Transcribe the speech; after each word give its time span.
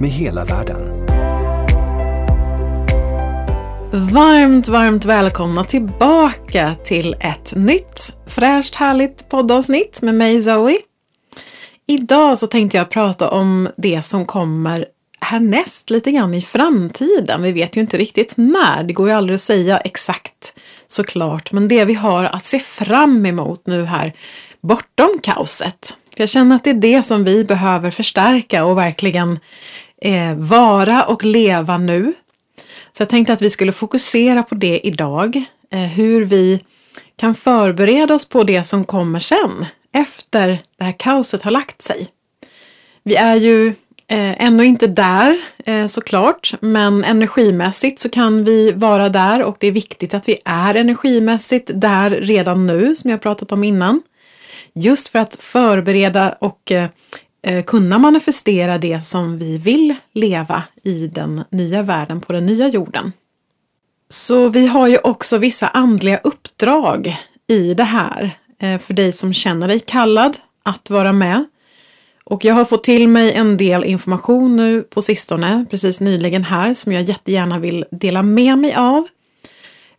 med 0.00 0.10
hela 0.10 0.44
världen. 0.44 1.06
Varmt, 3.92 4.68
varmt 4.68 5.04
välkomna 5.04 5.64
tillbaka 5.64 6.76
till 6.84 7.16
ett 7.20 7.52
nytt 7.56 8.12
fräscht 8.26 8.74
härligt 8.74 9.28
poddavsnitt 9.28 10.02
med 10.02 10.14
mig 10.14 10.40
Zoe. 10.40 10.76
Idag 11.86 12.38
så 12.38 12.46
tänkte 12.46 12.78
jag 12.78 12.90
prata 12.90 13.30
om 13.30 13.68
det 13.76 14.02
som 14.02 14.26
kommer 14.26 14.86
härnäst 15.20 15.90
lite 15.90 16.12
grann 16.12 16.34
i 16.34 16.42
framtiden. 16.42 17.42
Vi 17.42 17.52
vet 17.52 17.76
ju 17.76 17.80
inte 17.80 17.98
riktigt 17.98 18.34
när, 18.36 18.82
det 18.82 18.92
går 18.92 19.08
ju 19.08 19.14
aldrig 19.14 19.34
att 19.34 19.40
säga 19.40 19.78
exakt 19.78 20.54
såklart, 20.86 21.52
men 21.52 21.68
det 21.68 21.84
vi 21.84 21.94
har 21.94 22.24
att 22.24 22.44
se 22.44 22.58
fram 22.58 23.26
emot 23.26 23.66
nu 23.66 23.84
här 23.84 24.12
bortom 24.60 25.18
kaoset. 25.22 25.96
För 26.16 26.22
jag 26.22 26.28
känner 26.28 26.56
att 26.56 26.64
det 26.64 26.70
är 26.70 26.74
det 26.74 27.02
som 27.02 27.24
vi 27.24 27.44
behöver 27.44 27.90
förstärka 27.90 28.64
och 28.64 28.78
verkligen 28.78 29.38
eh, 30.02 30.34
vara 30.36 31.04
och 31.04 31.24
leva 31.24 31.78
nu. 31.78 32.12
Så 32.92 33.02
jag 33.02 33.08
tänkte 33.08 33.32
att 33.32 33.42
vi 33.42 33.50
skulle 33.50 33.72
fokusera 33.72 34.42
på 34.42 34.54
det 34.54 34.86
idag. 34.86 35.44
Eh, 35.70 35.80
hur 35.80 36.24
vi 36.24 36.60
kan 37.16 37.34
förbereda 37.34 38.14
oss 38.14 38.28
på 38.28 38.44
det 38.44 38.64
som 38.64 38.84
kommer 38.84 39.20
sen, 39.20 39.66
efter 39.92 40.48
det 40.78 40.84
här 40.84 40.94
kaoset 40.98 41.42
har 41.42 41.50
lagt 41.50 41.82
sig. 41.82 42.08
Vi 43.02 43.16
är 43.16 43.34
ju 43.34 43.66
eh, 44.08 44.42
ännu 44.42 44.64
inte 44.64 44.86
där 44.86 45.38
eh, 45.64 45.86
såklart, 45.86 46.54
men 46.60 47.04
energimässigt 47.04 48.00
så 48.00 48.08
kan 48.08 48.44
vi 48.44 48.72
vara 48.72 49.08
där 49.08 49.42
och 49.42 49.56
det 49.60 49.66
är 49.66 49.72
viktigt 49.72 50.14
att 50.14 50.28
vi 50.28 50.38
är 50.44 50.74
energimässigt 50.74 51.70
där 51.74 52.10
redan 52.10 52.66
nu, 52.66 52.94
som 52.94 53.10
jag 53.10 53.22
pratat 53.22 53.52
om 53.52 53.64
innan. 53.64 54.02
Just 54.72 55.08
för 55.08 55.18
att 55.18 55.36
förbereda 55.36 56.36
och 56.40 56.72
eh, 56.72 56.88
Eh, 57.46 57.64
kunna 57.64 57.98
manifestera 57.98 58.78
det 58.78 59.04
som 59.04 59.38
vi 59.38 59.58
vill 59.58 59.94
leva 60.12 60.62
i 60.82 61.06
den 61.06 61.44
nya 61.50 61.82
världen, 61.82 62.20
på 62.20 62.32
den 62.32 62.46
nya 62.46 62.68
jorden. 62.68 63.12
Så 64.08 64.48
vi 64.48 64.66
har 64.66 64.88
ju 64.88 64.98
också 64.98 65.38
vissa 65.38 65.68
andliga 65.68 66.18
uppdrag 66.18 67.16
i 67.46 67.74
det 67.74 67.84
här 67.84 68.30
eh, 68.58 68.78
för 68.78 68.94
dig 68.94 69.12
som 69.12 69.32
känner 69.32 69.68
dig 69.68 69.80
kallad 69.80 70.36
att 70.62 70.90
vara 70.90 71.12
med. 71.12 71.44
Och 72.24 72.44
jag 72.44 72.54
har 72.54 72.64
fått 72.64 72.84
till 72.84 73.08
mig 73.08 73.32
en 73.32 73.56
del 73.56 73.84
information 73.84 74.56
nu 74.56 74.82
på 74.82 75.02
sistone, 75.02 75.66
precis 75.70 76.00
nyligen 76.00 76.44
här, 76.44 76.74
som 76.74 76.92
jag 76.92 77.02
jättegärna 77.02 77.58
vill 77.58 77.84
dela 77.90 78.22
med 78.22 78.58
mig 78.58 78.74
av. 78.74 79.08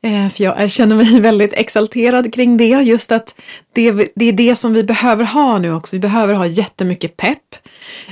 Eh, 0.07 0.29
för 0.29 0.43
jag 0.43 0.71
känner 0.71 0.95
mig 0.95 1.19
väldigt 1.19 1.53
exalterad 1.53 2.33
kring 2.33 2.57
det, 2.57 2.65
just 2.65 3.11
att 3.11 3.35
det, 3.73 3.91
det, 4.15 4.25
är 4.25 4.31
det 4.31 4.55
som 4.55 4.73
vi 4.73 4.83
behöver 4.83 5.25
ha 5.25 5.59
nu 5.59 5.73
också. 5.73 5.95
Vi 5.95 5.99
behöver 5.99 6.33
ha 6.33 6.45
jättemycket 6.45 7.17
pepp 7.17 7.55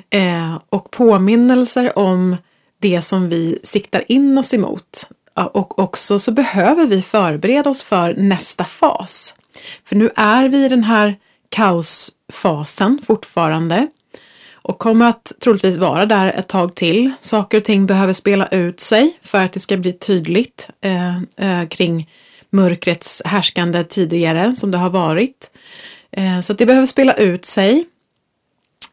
eh, 0.09 0.59
och 0.69 0.91
påminnelser 0.91 1.99
om 1.99 2.35
det 2.81 3.01
som 3.01 3.29
vi 3.29 3.59
siktar 3.63 4.03
in 4.07 4.37
oss 4.37 4.53
emot. 4.53 5.09
Och 5.33 5.79
också 5.79 6.19
så 6.19 6.31
behöver 6.31 6.85
vi 6.85 7.01
förbereda 7.01 7.69
oss 7.69 7.83
för 7.83 8.13
nästa 8.13 8.63
fas. 8.63 9.35
För 9.83 9.95
nu 9.95 10.09
är 10.15 10.49
vi 10.49 10.65
i 10.65 10.69
den 10.69 10.83
här 10.83 11.15
kaosfasen 11.49 13.01
fortfarande 13.05 13.87
och 14.67 14.79
kommer 14.79 15.09
att 15.09 15.31
troligtvis 15.39 15.77
vara 15.77 16.05
där 16.05 16.33
ett 16.33 16.47
tag 16.47 16.75
till. 16.75 17.11
Saker 17.19 17.57
och 17.57 17.63
ting 17.63 17.85
behöver 17.85 18.13
spela 18.13 18.47
ut 18.47 18.79
sig 18.79 19.19
för 19.21 19.45
att 19.45 19.53
det 19.53 19.59
ska 19.59 19.77
bli 19.77 19.93
tydligt 19.93 20.69
eh, 20.81 21.17
eh, 21.21 21.67
kring 21.67 22.09
mörkrets 22.49 23.21
härskande 23.25 23.83
tidigare 23.83 24.55
som 24.55 24.71
det 24.71 24.77
har 24.77 24.89
varit. 24.89 25.51
Eh, 26.11 26.41
så 26.41 26.53
det 26.53 26.65
behöver 26.65 26.85
spela 26.85 27.13
ut 27.13 27.45
sig. 27.45 27.85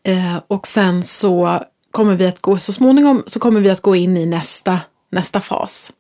Eh, 0.02 0.36
och 0.46 0.66
sen 0.66 1.02
så 1.02 1.62
kommer 1.90 2.14
vi 2.14 2.26
att 2.26 2.40
gå, 2.40 2.58
så 2.58 2.72
småningom 2.72 3.22
så 3.26 3.40
kommer 3.40 3.60
vi 3.60 3.70
att 3.70 3.82
gå 3.82 3.96
in 3.96 4.16
i 4.16 4.26
nästa, 4.26 4.80
nästa 5.10 5.40
fas. 5.40 5.92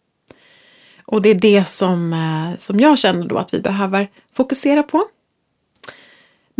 Och 1.06 1.22
det 1.22 1.28
är 1.28 1.34
det 1.34 1.64
som, 1.64 2.12
eh, 2.12 2.58
som 2.58 2.80
jag 2.80 2.98
känner 2.98 3.26
då 3.26 3.38
att 3.38 3.54
vi 3.54 3.60
behöver 3.60 4.08
fokusera 4.36 4.82
på. 4.82 5.04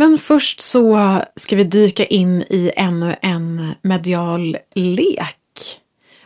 Men 0.03 0.17
först 0.17 0.59
så 0.59 1.19
ska 1.35 1.55
vi 1.55 1.63
dyka 1.63 2.05
in 2.05 2.41
i 2.41 2.71
ännu 2.75 3.15
en 3.21 3.71
medial 3.81 4.57
lek. 4.75 5.79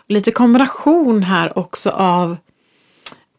Lite 0.08 0.32
kombination 0.32 1.24
här 1.24 1.58
också 1.58 1.90
av 1.90 2.38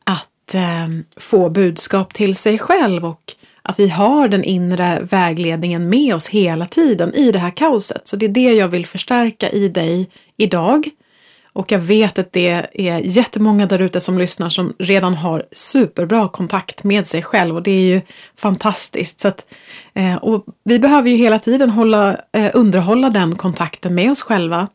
att 0.04 0.54
eh, 0.54 0.88
få 1.16 1.48
budskap 1.48 2.14
till 2.14 2.36
sig 2.36 2.58
själv 2.58 3.06
och 3.06 3.32
att 3.62 3.78
vi 3.78 3.88
har 3.88 4.28
den 4.28 4.44
inre 4.44 5.00
vägledningen 5.10 5.88
med 5.88 6.14
oss 6.14 6.28
hela 6.28 6.66
tiden 6.66 7.14
i 7.14 7.32
det 7.32 7.38
här 7.38 7.50
kaoset. 7.50 8.08
Så 8.08 8.16
det 8.16 8.26
är 8.26 8.30
det 8.30 8.52
jag 8.52 8.68
vill 8.68 8.86
förstärka 8.86 9.50
i 9.50 9.68
dig 9.68 10.10
idag. 10.36 10.90
Och 11.58 11.72
jag 11.72 11.78
vet 11.78 12.18
att 12.18 12.32
det 12.32 12.66
är 12.74 12.98
jättemånga 12.98 13.66
där 13.66 13.78
ute 13.78 14.00
som 14.00 14.18
lyssnar 14.18 14.48
som 14.48 14.74
redan 14.78 15.14
har 15.14 15.46
superbra 15.52 16.28
kontakt 16.28 16.84
med 16.84 17.06
sig 17.06 17.22
själv 17.22 17.56
och 17.56 17.62
det 17.62 17.70
är 17.70 17.94
ju 17.94 18.00
fantastiskt. 18.36 19.20
Så 19.20 19.28
att, 19.28 19.44
eh, 19.94 20.14
och 20.14 20.44
vi 20.64 20.78
behöver 20.78 21.10
ju 21.10 21.16
hela 21.16 21.38
tiden 21.38 21.70
hålla, 21.70 22.20
eh, 22.32 22.50
underhålla 22.54 23.10
den 23.10 23.34
kontakten 23.34 23.94
med 23.94 24.10
oss 24.10 24.22
själva. 24.22 24.68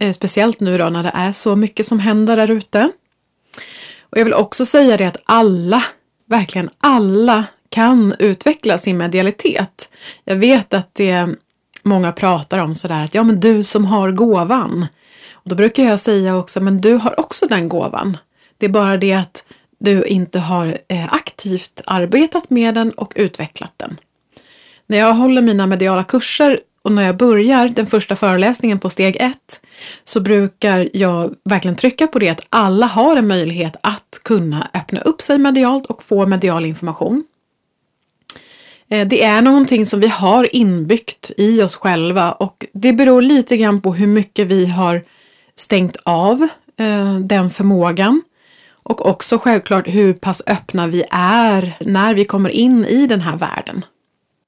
Eh, 0.00 0.12
speciellt 0.12 0.60
nu 0.60 0.78
då 0.78 0.88
när 0.88 1.02
det 1.02 1.12
är 1.14 1.32
så 1.32 1.56
mycket 1.56 1.86
som 1.86 1.98
händer 2.00 2.36
där 2.36 2.50
ute. 2.50 2.90
Och 4.00 4.18
jag 4.18 4.24
vill 4.24 4.34
också 4.34 4.66
säga 4.66 4.96
det 4.96 5.06
att 5.06 5.22
alla, 5.24 5.84
verkligen 6.26 6.70
alla, 6.80 7.44
kan 7.68 8.14
utveckla 8.18 8.78
sin 8.78 8.96
medialitet. 8.96 9.90
Jag 10.24 10.36
vet 10.36 10.74
att 10.74 10.94
det 10.94 11.28
många 11.82 12.12
pratar 12.12 12.58
om 12.58 12.74
sådär 12.74 13.04
att 13.04 13.14
ja 13.14 13.22
men 13.22 13.40
du 13.40 13.64
som 13.64 13.84
har 13.84 14.10
gåvan. 14.10 14.86
Och 15.44 15.50
då 15.50 15.56
brukar 15.56 15.82
jag 15.82 16.00
säga 16.00 16.36
också, 16.36 16.60
men 16.60 16.80
du 16.80 16.94
har 16.94 17.20
också 17.20 17.46
den 17.46 17.68
gåvan. 17.68 18.16
Det 18.58 18.66
är 18.66 18.70
bara 18.70 18.96
det 18.96 19.12
att 19.12 19.44
du 19.78 20.04
inte 20.04 20.38
har 20.38 20.78
eh, 20.88 21.14
aktivt 21.14 21.80
arbetat 21.86 22.50
med 22.50 22.74
den 22.74 22.90
och 22.90 23.12
utvecklat 23.16 23.72
den. 23.76 23.96
När 24.86 24.98
jag 24.98 25.14
håller 25.14 25.42
mina 25.42 25.66
mediala 25.66 26.04
kurser 26.04 26.60
och 26.82 26.92
när 26.92 27.02
jag 27.02 27.16
börjar 27.16 27.68
den 27.68 27.86
första 27.86 28.16
föreläsningen 28.16 28.78
på 28.78 28.90
steg 28.90 29.16
ett 29.20 29.60
så 30.04 30.20
brukar 30.20 30.88
jag 30.92 31.34
verkligen 31.44 31.76
trycka 31.76 32.06
på 32.06 32.18
det 32.18 32.28
att 32.28 32.46
alla 32.48 32.86
har 32.86 33.16
en 33.16 33.26
möjlighet 33.26 33.76
att 33.80 34.20
kunna 34.22 34.70
öppna 34.74 35.00
upp 35.00 35.22
sig 35.22 35.38
medialt 35.38 35.86
och 35.86 36.02
få 36.02 36.26
medial 36.26 36.64
information. 36.64 37.24
Eh, 38.88 39.08
det 39.08 39.22
är 39.22 39.42
någonting 39.42 39.86
som 39.86 40.00
vi 40.00 40.08
har 40.08 40.56
inbyggt 40.56 41.30
i 41.36 41.62
oss 41.62 41.76
själva 41.76 42.32
och 42.32 42.66
det 42.72 42.92
beror 42.92 43.22
lite 43.22 43.56
grann 43.56 43.80
på 43.80 43.94
hur 43.94 44.06
mycket 44.06 44.46
vi 44.46 44.66
har 44.66 45.02
stängt 45.56 45.96
av 46.02 46.48
eh, 46.76 47.18
den 47.18 47.50
förmågan. 47.50 48.22
Och 48.72 49.06
också 49.06 49.38
självklart 49.38 49.88
hur 49.88 50.12
pass 50.12 50.42
öppna 50.46 50.86
vi 50.86 51.04
är 51.10 51.76
när 51.80 52.14
vi 52.14 52.24
kommer 52.24 52.50
in 52.50 52.84
i 52.84 53.06
den 53.06 53.20
här 53.20 53.36
världen. 53.36 53.84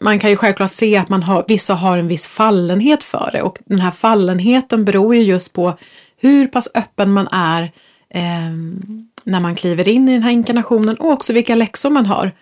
Man 0.01 0.19
kan 0.19 0.31
ju 0.31 0.37
självklart 0.37 0.73
se 0.73 0.97
att 0.97 1.09
man 1.09 1.23
har, 1.23 1.45
vissa 1.49 1.75
har 1.75 1.99
en 1.99 2.09
viss 2.09 2.27
fallenhet 2.27 3.03
för 3.03 3.31
det 3.33 3.43
och 3.43 3.59
den 3.65 3.81
här 3.81 3.91
fallenheten 3.91 4.85
beror 4.85 5.15
ju 5.15 5.23
just 5.23 5.53
på 5.53 5.79
hur 6.17 6.47
pass 6.47 6.69
öppen 6.75 7.13
man 7.13 7.29
är 7.33 7.63
eh, 8.11 8.53
när 9.25 9.41
man 9.41 9.55
kliver 9.55 9.89
in 9.89 10.09
i 10.09 10.13
den 10.13 10.23
här 10.23 10.31
inkarnationen 10.31 10.97
och 10.97 11.11
också 11.11 11.33
vilka 11.33 11.55
läxor 11.55 11.91
man 11.91 12.07
har. 12.07 12.33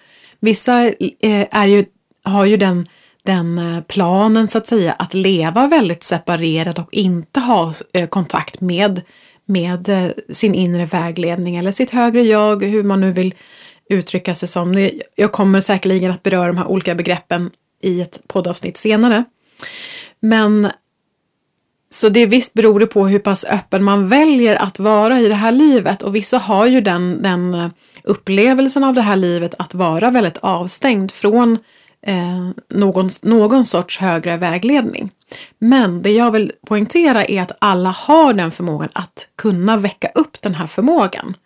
Vissa 0.41 0.85
eh, 0.85 1.47
är 1.51 1.67
ju, 1.67 1.85
har 2.23 2.45
ju 2.45 2.57
den 2.57 2.87
den 3.25 3.59
eh, 3.59 3.83
planen 3.83 4.49
så 4.49 4.59
att 4.59 4.67
säga 4.67 4.93
att 4.93 5.15
leva 5.15 5.67
väldigt 5.67 6.05
separerat 6.05 6.79
och 6.79 6.89
inte 6.95 7.41
ha 7.41 7.75
eh, 7.93 8.09
kontakt 8.09 8.61
med, 8.61 9.03
med 9.45 9.89
eh, 9.89 10.11
sin 10.33 10.55
inre 10.55 10.87
vägledning 10.87 11.57
eller 11.57 11.73
sitt 11.73 11.91
högre 11.91 12.23
jag, 12.23 12.63
hur 12.63 12.83
man 12.83 13.01
nu 13.01 13.13
vill 13.13 13.35
uttrycka 13.89 14.35
sig 14.35 14.49
som. 14.49 14.91
Jag 15.15 15.33
kommer 15.33 15.61
säkerligen 15.61 16.11
att 16.11 16.23
beröra 16.23 16.47
de 16.47 16.59
här 16.59 16.67
olika 16.67 16.95
begreppen 16.95 17.51
i 17.83 18.01
ett 18.01 18.19
poddavsnitt 18.27 18.77
senare. 18.77 19.25
Men 20.21 20.71
så 21.91 22.09
det 22.09 22.27
visst 22.27 22.55
beror 22.55 22.81
det 22.81 22.87
på 22.87 23.07
hur 23.07 23.19
pass 23.19 23.45
öppen 23.45 23.85
man 23.85 24.09
väljer 24.09 24.57
att 24.57 24.79
vara 24.79 25.21
i 25.21 25.29
det 25.29 25.35
här 25.35 25.53
livet 25.53 26.03
och 26.03 26.15
vissa 26.15 26.39
har 26.39 26.67
ju 26.67 26.81
den, 26.81 27.23
den 27.23 27.71
upplevelsen 28.03 28.85
av 28.85 28.95
det 28.95 29.01
här 29.01 29.17
livet 29.17 29.55
att 29.59 29.75
vara 29.75 30.11
väldigt 30.11 30.39
avstängd 30.39 31.11
från 31.13 31.59
eh, 32.07 32.51
någon, 32.69 33.11
någon 33.23 33.67
sorts 33.67 33.99
högre 33.99 34.37
vägledning. 34.37 35.11
Men 35.59 36.03
det 36.03 36.11
jag 36.11 36.31
vill 36.31 36.53
poängtera 36.67 37.25
är 37.25 37.43
att 37.43 37.53
alla 37.59 37.91
har 37.91 38.33
den 38.33 38.51
förmågan 38.51 38.89
att 38.93 39.29
kunna 39.37 39.77
väcka 39.77 40.09
upp 40.15 40.43
den 40.43 40.55
här 40.55 40.67
förmågan. 40.67 41.37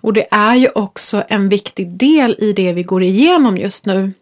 Och 0.00 0.12
det 0.12 0.26
är 0.30 0.54
ju 0.54 0.68
också 0.74 1.24
en 1.28 1.48
viktig 1.48 1.96
del 1.96 2.36
i 2.38 2.52
det 2.52 2.72
vi 2.72 2.82
går 2.82 3.02
igenom 3.02 3.56
just 3.56 3.86
nu. 3.86 4.12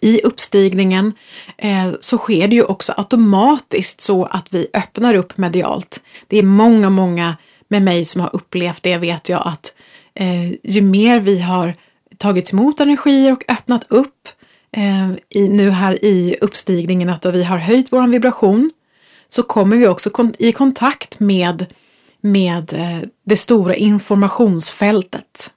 I 0.00 0.22
uppstigningen 0.22 1.12
eh, 1.58 1.92
så 2.00 2.18
sker 2.18 2.48
det 2.48 2.54
ju 2.54 2.64
också 2.64 2.94
automatiskt 2.96 4.00
så 4.00 4.24
att 4.24 4.46
vi 4.50 4.66
öppnar 4.74 5.14
upp 5.14 5.36
medialt. 5.36 6.02
Det 6.26 6.38
är 6.38 6.42
många, 6.42 6.90
många 6.90 7.36
med 7.68 7.82
mig 7.82 8.04
som 8.04 8.20
har 8.20 8.30
upplevt 8.32 8.82
det 8.82 8.96
vet 8.96 9.28
jag 9.28 9.42
att 9.44 9.74
eh, 10.14 10.50
ju 10.50 10.80
mer 10.80 11.20
vi 11.20 11.40
har 11.40 11.74
tagit 12.16 12.52
emot 12.52 12.80
energier 12.80 13.32
och 13.32 13.44
öppnat 13.48 13.84
upp 13.88 14.28
eh, 14.28 14.39
Eh, 14.72 15.10
i, 15.28 15.48
nu 15.48 15.70
här 15.70 16.04
i 16.04 16.36
uppstigningen 16.40 17.08
att 17.08 17.26
vi 17.26 17.44
har 17.44 17.58
höjt 17.58 17.92
vår 17.92 18.06
vibration 18.06 18.70
så 19.28 19.42
kommer 19.42 19.76
vi 19.76 19.86
också 19.86 20.10
kon 20.10 20.34
i 20.38 20.52
kontakt 20.52 21.20
med, 21.20 21.66
med 22.20 22.72
eh, 22.72 23.08
det 23.24 23.36
stora 23.36 23.74
informationsfältet. 23.74 25.52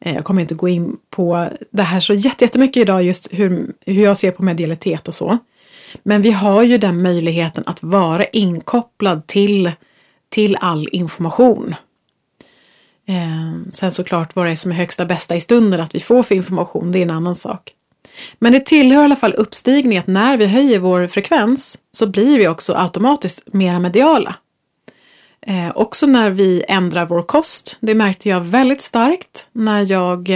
Eh, 0.00 0.14
jag 0.14 0.24
kommer 0.24 0.42
inte 0.42 0.54
gå 0.54 0.68
in 0.68 0.96
på 1.10 1.48
det 1.70 1.82
här 1.82 2.00
så 2.00 2.14
jättemycket 2.14 2.80
idag 2.80 3.02
just 3.02 3.28
hur, 3.32 3.74
hur 3.80 4.02
jag 4.02 4.16
ser 4.16 4.30
på 4.30 4.42
medialitet 4.42 5.08
och 5.08 5.14
så. 5.14 5.38
Men 6.02 6.22
vi 6.22 6.30
har 6.30 6.62
ju 6.62 6.78
den 6.78 7.02
möjligheten 7.02 7.64
att 7.66 7.82
vara 7.82 8.24
inkopplad 8.24 9.26
till, 9.26 9.72
till 10.28 10.56
all 10.60 10.88
information. 10.92 11.74
Eh, 13.06 13.70
sen 13.70 13.92
såklart 13.92 14.36
vad 14.36 14.46
det 14.46 14.50
är 14.50 14.56
som 14.56 14.72
är 14.72 14.76
högsta 14.76 15.04
bästa 15.04 15.36
i 15.36 15.40
stunden 15.40 15.80
att 15.80 15.94
vi 15.94 16.00
får 16.00 16.22
för 16.22 16.34
information, 16.34 16.92
det 16.92 16.98
är 16.98 17.02
en 17.02 17.10
annan 17.10 17.34
sak. 17.34 17.74
Men 18.38 18.52
det 18.52 18.66
tillhör 18.66 19.02
i 19.02 19.04
alla 19.04 19.16
fall 19.16 19.34
uppstigningen 19.34 20.00
att 20.00 20.06
när 20.06 20.36
vi 20.36 20.46
höjer 20.46 20.78
vår 20.78 21.06
frekvens 21.06 21.78
så 21.90 22.06
blir 22.06 22.38
vi 22.38 22.48
också 22.48 22.74
automatiskt 22.74 23.54
mera 23.54 23.78
mediala. 23.78 24.36
Eh, 25.46 25.70
också 25.74 26.06
när 26.06 26.30
vi 26.30 26.64
ändrar 26.68 27.06
vår 27.06 27.22
kost. 27.22 27.76
Det 27.80 27.94
märkte 27.94 28.28
jag 28.28 28.40
väldigt 28.40 28.80
starkt 28.80 29.48
när 29.52 29.92
jag 29.92 30.30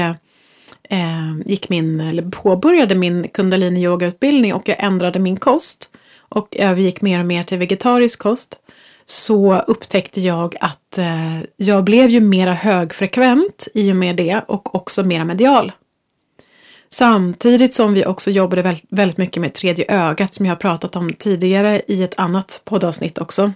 eh, 0.82 1.38
gick 1.46 1.68
min, 1.68 2.00
eller 2.00 2.22
påbörjade 2.22 2.94
min 2.94 3.28
kundalini 3.28 3.82
yogautbildning 3.82 4.54
och 4.54 4.68
jag 4.68 4.76
ändrade 4.78 5.18
min 5.18 5.36
kost 5.36 5.90
och 6.18 6.56
övergick 6.56 7.02
mer 7.02 7.20
och 7.20 7.26
mer 7.26 7.42
till 7.42 7.58
vegetarisk 7.58 8.18
kost 8.18 8.58
så 9.06 9.58
upptäckte 9.58 10.20
jag 10.20 10.56
att 10.60 10.98
eh, 10.98 11.40
jag 11.56 11.84
blev 11.84 12.10
ju 12.10 12.20
mera 12.20 12.52
högfrekvent 12.52 13.68
i 13.74 13.92
och 13.92 13.96
med 13.96 14.16
det 14.16 14.40
och 14.46 14.74
också 14.74 15.02
mera 15.04 15.24
medial. 15.24 15.72
Samtidigt 16.92 17.74
som 17.74 17.92
vi 17.92 18.06
också 18.06 18.30
jobbade 18.30 18.76
väldigt 18.88 19.18
mycket 19.18 19.40
med 19.40 19.54
tredje 19.54 19.84
ögat 19.88 20.34
som 20.34 20.46
jag 20.46 20.50
har 20.50 20.56
pratat 20.56 20.96
om 20.96 21.12
tidigare 21.12 21.82
i 21.86 22.02
ett 22.02 22.14
annat 22.16 22.62
poddavsnitt 22.64 23.18
också. 23.18 23.52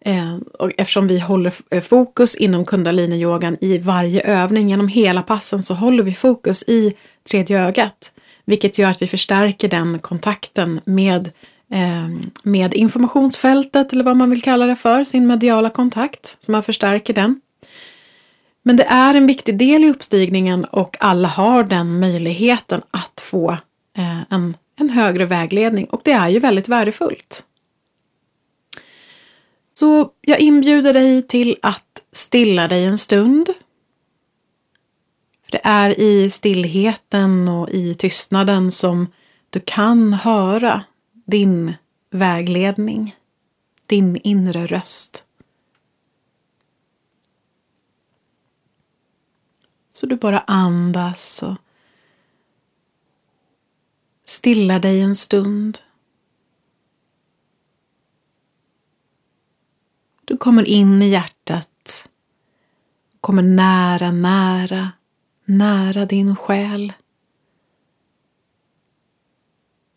Eh, 0.00 0.36
och 0.58 0.70
eftersom 0.78 1.06
vi 1.06 1.18
håller 1.18 1.54
eh, 1.70 1.82
fokus 1.82 2.34
inom 2.34 2.64
kundaliniyogan 2.64 3.56
i 3.60 3.78
varje 3.78 4.20
övning 4.20 4.68
genom 4.68 4.88
hela 4.88 5.22
passen 5.22 5.62
så 5.62 5.74
håller 5.74 6.02
vi 6.02 6.14
fokus 6.14 6.62
i 6.62 6.92
tredje 7.30 7.60
ögat. 7.60 8.12
Vilket 8.44 8.78
gör 8.78 8.90
att 8.90 9.02
vi 9.02 9.06
förstärker 9.06 9.68
den 9.68 9.98
kontakten 9.98 10.80
med, 10.84 11.30
eh, 11.70 12.08
med 12.42 12.74
informationsfältet 12.74 13.92
eller 13.92 14.04
vad 14.04 14.16
man 14.16 14.30
vill 14.30 14.42
kalla 14.42 14.66
det 14.66 14.76
för, 14.76 15.04
sin 15.04 15.26
mediala 15.26 15.70
kontakt. 15.70 16.36
Så 16.40 16.52
man 16.52 16.62
förstärker 16.62 17.14
den. 17.14 17.40
Men 18.66 18.76
det 18.76 18.84
är 18.84 19.14
en 19.14 19.26
viktig 19.26 19.58
del 19.58 19.84
i 19.84 19.90
uppstigningen 19.90 20.64
och 20.64 20.96
alla 21.00 21.28
har 21.28 21.64
den 21.64 22.00
möjligheten 22.00 22.82
att 22.90 23.20
få 23.20 23.50
eh, 23.96 24.32
en, 24.32 24.56
en 24.76 24.90
högre 24.90 25.26
vägledning 25.26 25.84
och 25.84 26.00
det 26.04 26.12
är 26.12 26.28
ju 26.28 26.38
väldigt 26.38 26.68
värdefullt. 26.68 27.44
Så 29.74 30.10
jag 30.20 30.40
inbjuder 30.40 30.92
dig 30.92 31.22
till 31.22 31.56
att 31.62 32.02
stilla 32.12 32.68
dig 32.68 32.84
en 32.84 32.98
stund. 32.98 33.46
För 35.44 35.52
Det 35.52 35.60
är 35.64 36.00
i 36.00 36.30
stillheten 36.30 37.48
och 37.48 37.70
i 37.70 37.94
tystnaden 37.94 38.70
som 38.70 39.06
du 39.50 39.60
kan 39.60 40.12
höra 40.12 40.84
din 41.26 41.74
vägledning, 42.10 43.16
din 43.86 44.16
inre 44.16 44.66
röst. 44.66 45.24
Så 49.94 50.06
du 50.06 50.16
bara 50.16 50.38
andas 50.38 51.42
och 51.42 51.56
stillar 54.24 54.78
dig 54.78 55.00
en 55.00 55.14
stund. 55.14 55.78
Du 60.24 60.36
kommer 60.36 60.64
in 60.64 61.02
i 61.02 61.08
hjärtat. 61.08 62.08
Kommer 63.20 63.42
nära, 63.42 64.10
nära, 64.10 64.92
nära 65.44 66.06
din 66.06 66.36
själ. 66.36 66.92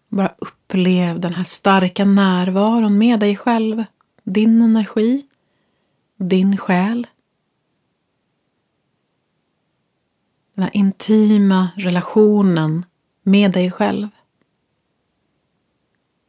Bara 0.07 0.35
upplev 0.37 1.19
den 1.19 1.33
här 1.33 1.43
starka 1.43 2.05
närvaron 2.05 2.97
med 2.97 3.19
dig 3.19 3.35
själv. 3.35 3.83
Din 4.23 4.61
energi, 4.61 5.27
din 6.17 6.57
själ. 6.57 7.07
Den 10.57 10.63
här 10.63 10.75
intima 10.75 11.69
relationen 11.75 12.85
med 13.21 13.51
dig 13.51 13.71
själv. 13.71 14.09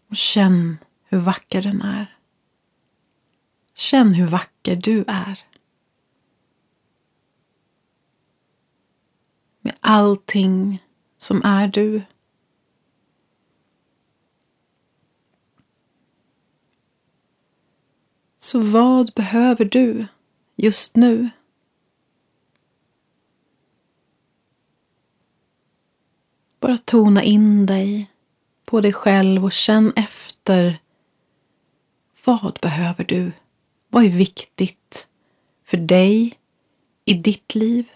Och 0.09 0.17
känn 0.17 0.79
hur 1.05 1.19
vacker 1.19 1.63
den 1.63 1.83
är. 1.83 2.17
Känn 3.75 4.15
hur 4.15 4.27
vacker 4.27 4.77
du 4.77 5.05
är. 5.09 5.39
Med 9.61 9.77
allting 9.81 10.85
som 11.19 11.43
är 11.45 11.69
du. 11.69 12.03
Så 18.39 18.61
vad 18.61 19.13
behöver 19.15 19.65
du 19.65 20.07
just 20.57 20.97
nu? 20.97 21.31
Bara 26.61 26.79
tona 26.79 27.23
in 27.23 27.67
dig 27.67 28.11
på 28.65 28.81
dig 28.81 28.93
själv 28.93 29.45
och 29.45 29.53
känn 29.53 29.93
efter. 29.97 30.79
Vad 32.25 32.59
behöver 32.62 33.05
du? 33.05 33.33
Vad 33.88 34.05
är 34.05 34.09
viktigt 34.09 35.09
för 35.65 35.77
dig 35.77 36.38
i 37.05 37.15
ditt 37.15 37.55
liv? 37.55 37.91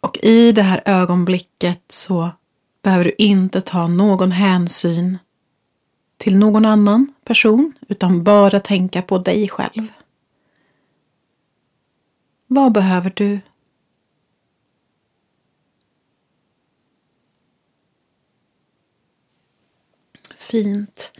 Och 0.00 0.18
i 0.22 0.52
det 0.52 0.62
här 0.62 0.82
ögonblicket 0.84 1.92
så 1.92 2.30
behöver 2.82 3.04
du 3.04 3.14
inte 3.18 3.60
ta 3.60 3.86
någon 3.86 4.32
hänsyn 4.32 5.18
till 6.16 6.36
någon 6.36 6.64
annan 6.64 7.14
person 7.24 7.72
utan 7.88 8.24
bara 8.24 8.60
tänka 8.60 9.02
på 9.02 9.18
dig 9.18 9.48
själv. 9.48 9.92
Vad 12.46 12.72
behöver 12.72 13.12
du? 13.16 13.40
Fint. 20.50 21.12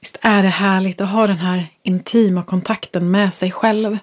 Visst 0.00 0.18
är 0.20 0.42
det 0.42 0.48
härligt 0.48 1.00
att 1.00 1.10
ha 1.10 1.26
den 1.26 1.36
här 1.36 1.66
intima 1.82 2.42
kontakten 2.42 3.10
med 3.10 3.34
sig 3.34 3.50
själv. 3.50 3.98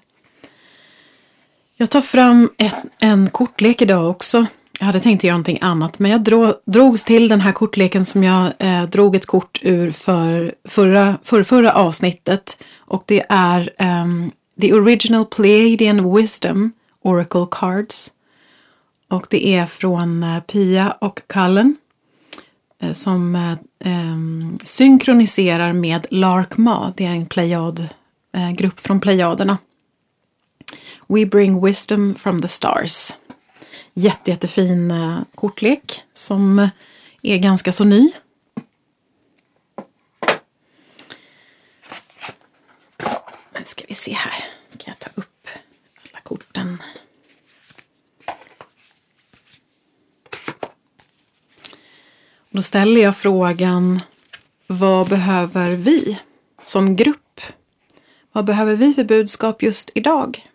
Jag 1.75 1.89
tar 1.89 2.01
fram 2.01 2.50
ett, 2.57 2.75
en 3.00 3.29
kortlek 3.29 3.81
idag 3.81 4.10
också. 4.10 4.45
Jag 4.79 4.86
hade 4.86 5.00
tänkt 5.00 5.24
göra 5.24 5.33
någonting 5.33 5.57
annat 5.62 6.00
men 6.00 6.12
jag 6.12 6.21
drog, 6.21 6.53
drogs 6.65 7.03
till 7.03 7.27
den 7.27 7.41
här 7.41 7.51
kortleken 7.51 8.05
som 8.05 8.24
jag 8.24 8.53
eh, 8.60 8.83
drog 8.83 9.15
ett 9.15 9.25
kort 9.25 9.60
ur 9.62 9.91
för 9.91 10.55
förra, 10.65 11.17
för 11.24 11.43
förra 11.43 11.74
avsnittet. 11.74 12.63
Och 12.77 13.03
det 13.05 13.24
är 13.29 13.69
um, 13.79 14.31
The 14.62 14.74
Original 14.74 15.25
Pleiadian 15.25 16.15
Wisdom 16.15 16.71
Oracle 17.01 17.48
Cards. 17.51 18.12
Och 19.10 19.27
det 19.29 19.48
är 19.48 19.65
från 19.65 20.24
eh, 20.24 20.39
Pia 20.39 20.91
och 20.91 21.21
Cullen. 21.27 21.75
Eh, 22.81 22.93
som 22.93 23.35
eh, 23.79 24.17
synkroniserar 24.63 25.73
med 25.73 26.05
LARCMA, 26.09 26.93
Det 26.97 27.05
är 27.05 27.11
en 27.11 27.25
plejad, 27.25 27.88
eh, 28.33 28.51
grupp 28.51 28.79
från 28.79 29.00
plejaderna. 29.00 29.57
We 31.07 31.25
bring 31.25 31.65
wisdom 31.65 32.15
from 32.15 32.41
the 32.41 32.47
stars. 32.47 33.11
Jätte, 33.93 34.31
jättefin 34.31 34.91
eh, 34.91 35.19
kortlek 35.35 36.03
som 36.13 36.69
är 37.23 37.38
ganska 37.38 37.71
så 37.71 37.83
ny. 37.83 38.11
Nu 43.53 43.65
ska 43.65 43.85
vi 43.88 43.93
se 43.93 44.13
här. 44.13 44.45
Ska 44.69 44.83
jag 44.85 45.00
ta 45.00 45.09
upp 45.15 45.47
alla 46.11 46.19
korten. 46.23 46.77
Då 52.51 52.62
ställer 52.62 53.01
jag 53.01 53.17
frågan 53.17 54.00
vad 54.67 55.10
behöver 55.10 55.75
vi 55.75 56.20
som 56.65 56.96
grupp? 56.96 57.41
Vad 58.31 58.46
behöver 58.46 58.75
vi 58.75 58.93
för 58.93 59.03
budskap 59.03 59.63
just 59.63 59.89
idag? 59.96 60.48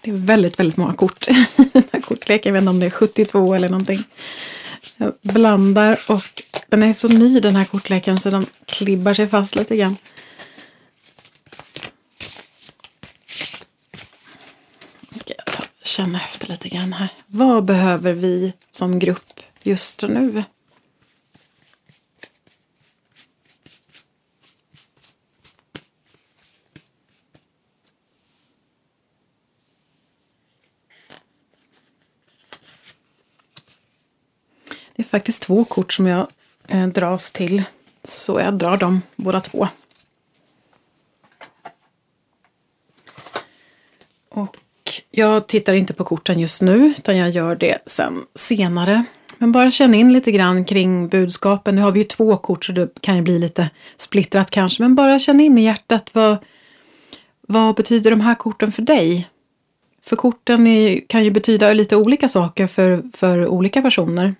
Det 0.00 0.10
är 0.10 0.14
väldigt, 0.14 0.58
väldigt 0.58 0.76
många 0.76 0.94
kort 0.94 1.28
i 1.28 1.46
den 1.72 1.82
här 1.92 2.00
kortleken. 2.00 2.50
Jag 2.50 2.52
vet 2.52 2.62
inte 2.62 2.70
om 2.70 2.80
det 2.80 2.86
är 2.86 2.90
72 2.90 3.54
eller 3.54 3.68
någonting. 3.68 4.04
Jag 4.96 5.14
blandar 5.22 6.00
och 6.08 6.42
den 6.68 6.82
är 6.82 6.92
så 6.92 7.08
ny 7.08 7.40
den 7.40 7.56
här 7.56 7.64
kortleken 7.64 8.20
så 8.20 8.30
de 8.30 8.46
klibbar 8.66 9.14
sig 9.14 9.28
fast 9.28 9.54
lite 9.54 9.76
grann. 9.76 9.96
Ska 15.10 15.34
jag 15.36 15.46
ta, 15.46 15.64
känna 15.82 16.20
efter 16.20 16.43
lite 16.54 16.68
grann 16.68 16.92
här. 16.92 17.08
Vad 17.26 17.64
behöver 17.64 18.12
vi 18.12 18.52
som 18.70 18.98
grupp 18.98 19.40
just 19.62 20.02
nu? 20.02 20.44
Det 34.96 35.02
är 35.02 35.04
faktiskt 35.04 35.42
två 35.42 35.64
kort 35.64 35.92
som 35.92 36.06
jag 36.06 36.26
eh, 36.68 36.86
dras 36.86 37.32
till. 37.32 37.62
Så 38.02 38.40
jag 38.40 38.54
drar 38.54 38.76
dem 38.76 39.02
båda 39.16 39.40
två. 39.40 39.68
Och 44.28 44.56
jag 45.16 45.46
tittar 45.46 45.74
inte 45.74 45.92
på 45.92 46.04
korten 46.04 46.38
just 46.38 46.62
nu 46.62 46.94
utan 46.98 47.16
jag 47.16 47.30
gör 47.30 47.56
det 47.56 47.78
sen 47.86 48.22
senare. 48.34 49.04
Men 49.38 49.52
bara 49.52 49.70
känn 49.70 49.94
in 49.94 50.12
lite 50.12 50.32
grann 50.32 50.64
kring 50.64 51.08
budskapen. 51.08 51.76
Nu 51.76 51.82
har 51.82 51.92
vi 51.92 52.00
ju 52.00 52.04
två 52.04 52.36
kort 52.36 52.64
så 52.64 52.72
det 52.72 52.88
kan 53.00 53.16
ju 53.16 53.22
bli 53.22 53.38
lite 53.38 53.70
splittrat 53.96 54.50
kanske. 54.50 54.82
Men 54.82 54.94
bara 54.94 55.18
känn 55.18 55.40
in 55.40 55.58
i 55.58 55.64
hjärtat 55.64 56.10
vad, 56.12 56.36
vad 57.48 57.74
betyder 57.74 58.10
de 58.10 58.20
här 58.20 58.34
korten 58.34 58.72
för 58.72 58.82
dig? 58.82 59.28
För 60.02 60.16
korten 60.16 60.66
är, 60.66 61.00
kan 61.08 61.24
ju 61.24 61.30
betyda 61.30 61.72
lite 61.72 61.96
olika 61.96 62.28
saker 62.28 62.66
för, 62.66 63.02
för 63.16 63.46
olika 63.46 63.82
personer. 63.82 64.34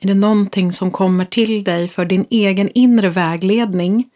Är 0.00 0.06
det 0.06 0.14
någonting 0.14 0.72
som 0.72 0.90
kommer 0.90 1.24
till 1.24 1.64
dig 1.64 1.88
för 1.88 2.04
din 2.04 2.26
egen 2.30 2.70
inre 2.74 3.08
vägledning? 3.08 4.10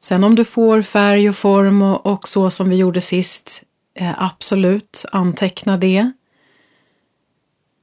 Sen 0.00 0.24
om 0.24 0.34
du 0.34 0.44
får 0.44 0.82
färg 0.82 1.28
och 1.28 1.36
form 1.36 1.82
och, 1.82 2.06
och 2.06 2.28
så 2.28 2.50
som 2.50 2.70
vi 2.70 2.76
gjorde 2.76 3.00
sist, 3.00 3.62
Eh, 4.00 4.22
absolut, 4.22 5.04
anteckna 5.12 5.76
det. 5.76 6.12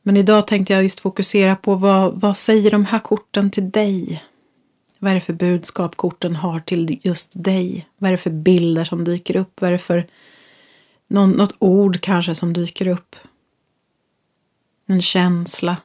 Men 0.01 0.17
idag 0.17 0.47
tänkte 0.47 0.73
jag 0.73 0.83
just 0.83 0.99
fokusera 0.99 1.55
på 1.55 1.75
vad, 1.75 2.21
vad 2.21 2.37
säger 2.37 2.71
de 2.71 2.85
här 2.85 2.99
korten 2.99 3.51
till 3.51 3.71
dig? 3.71 4.23
Vad 4.99 5.11
är 5.11 5.15
det 5.15 5.21
för 5.21 5.33
budskap 5.33 5.95
korten 5.95 6.35
har 6.35 6.59
till 6.59 6.99
just 7.03 7.43
dig? 7.43 7.89
Vad 7.97 8.07
är 8.07 8.11
det 8.11 8.17
för 8.17 8.29
bilder 8.29 8.83
som 8.83 9.03
dyker 9.03 9.35
upp? 9.35 9.61
Vad 9.61 9.67
är 9.67 9.71
det 9.71 9.77
för 9.77 10.07
någon, 11.07 11.31
något 11.31 11.55
ord 11.59 12.01
kanske 12.01 12.35
som 12.35 12.53
dyker 12.53 12.87
upp? 12.87 13.15
En 14.85 15.01
känsla. 15.01 15.77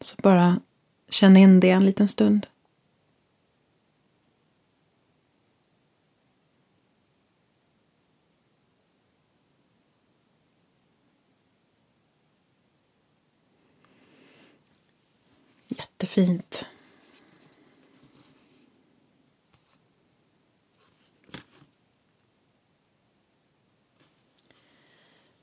Så 0.00 0.16
bara 0.22 0.60
känn 1.08 1.36
in 1.36 1.60
det 1.60 1.70
en 1.70 1.86
liten 1.86 2.08
stund. 2.08 2.46
Jättefint. 15.78 16.66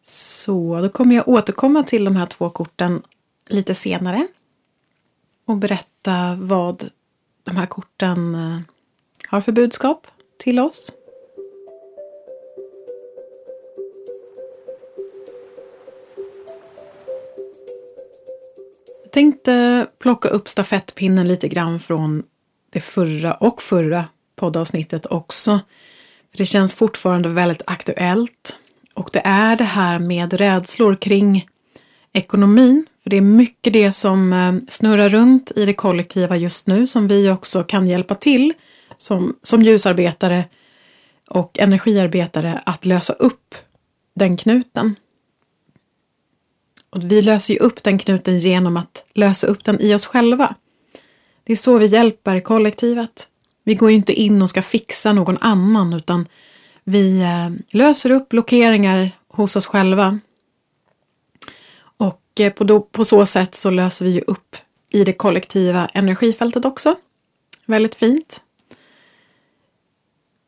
Så, 0.01 0.81
då 0.81 0.89
kommer 0.89 1.15
jag 1.15 1.27
återkomma 1.27 1.83
till 1.83 2.05
de 2.05 2.15
här 2.15 2.25
två 2.25 2.49
korten 2.49 3.03
lite 3.47 3.75
senare 3.75 4.27
och 5.45 5.57
berätta 5.57 6.35
vad 6.35 6.89
de 7.43 7.57
här 7.57 7.65
korten 7.65 8.35
eh, 8.35 8.59
har 9.29 9.41
för 9.41 9.51
budskap 9.51 10.07
till 10.37 10.59
oss. 10.59 10.91
Tänkte 19.15 19.87
plocka 19.99 20.29
upp 20.29 20.49
stafettpinnen 20.49 21.27
lite 21.27 21.47
grann 21.47 21.79
från 21.79 22.23
det 22.69 22.79
förra 22.79 23.33
och 23.33 23.61
förra 23.61 24.05
poddavsnittet 24.35 25.05
också. 25.05 25.59
För 26.31 26.37
Det 26.37 26.45
känns 26.45 26.73
fortfarande 26.73 27.29
väldigt 27.29 27.61
aktuellt. 27.65 28.57
Och 28.93 29.09
det 29.13 29.21
är 29.23 29.55
det 29.55 29.63
här 29.63 29.99
med 29.99 30.33
rädslor 30.33 30.95
kring 30.95 31.47
ekonomin 32.13 32.85
för 33.03 33.09
det 33.09 33.17
är 33.17 33.21
mycket 33.21 33.73
det 33.73 33.91
som 33.91 34.33
eh, 34.33 34.53
snurrar 34.69 35.09
runt 35.09 35.51
i 35.55 35.65
det 35.65 35.73
kollektiva 35.73 36.37
just 36.37 36.67
nu 36.67 36.87
som 36.87 37.07
vi 37.07 37.29
också 37.29 37.63
kan 37.63 37.87
hjälpa 37.87 38.15
till 38.15 38.53
som, 38.97 39.35
som 39.41 39.63
ljusarbetare 39.63 40.45
och 41.29 41.59
energiarbetare 41.59 42.61
att 42.65 42.85
lösa 42.85 43.13
upp 43.13 43.55
den 44.15 44.37
knuten. 44.37 44.95
Och 46.95 47.11
vi 47.11 47.21
löser 47.21 47.53
ju 47.53 47.59
upp 47.59 47.83
den 47.83 47.97
knuten 47.97 48.37
genom 48.37 48.77
att 48.77 49.05
lösa 49.13 49.47
upp 49.47 49.63
den 49.63 49.81
i 49.81 49.95
oss 49.95 50.05
själva. 50.05 50.55
Det 51.43 51.53
är 51.53 51.57
så 51.57 51.77
vi 51.77 51.85
hjälper 51.85 52.39
kollektivet. 52.39 53.27
Vi 53.63 53.75
går 53.75 53.89
ju 53.89 53.95
inte 53.95 54.13
in 54.13 54.41
och 54.41 54.49
ska 54.49 54.61
fixa 54.61 55.13
någon 55.13 55.37
annan 55.41 55.93
utan 55.93 56.27
vi 56.83 57.21
eh, 57.21 57.49
löser 57.69 58.11
upp 58.11 58.29
blockeringar 58.29 59.11
hos 59.27 59.55
oss 59.55 59.65
själva 59.65 60.19
Och 61.97 62.21
eh, 62.39 62.53
på, 62.53 62.81
på 62.81 63.05
så 63.05 63.25
sätt 63.25 63.55
så 63.55 63.69
löser 63.69 64.05
vi 64.05 64.11
ju 64.11 64.21
upp 64.21 64.55
i 64.89 65.03
det 65.03 65.13
kollektiva 65.13 65.87
energifältet 65.93 66.65
också. 66.65 66.95
Väldigt 67.65 67.95
fint. 67.95 68.41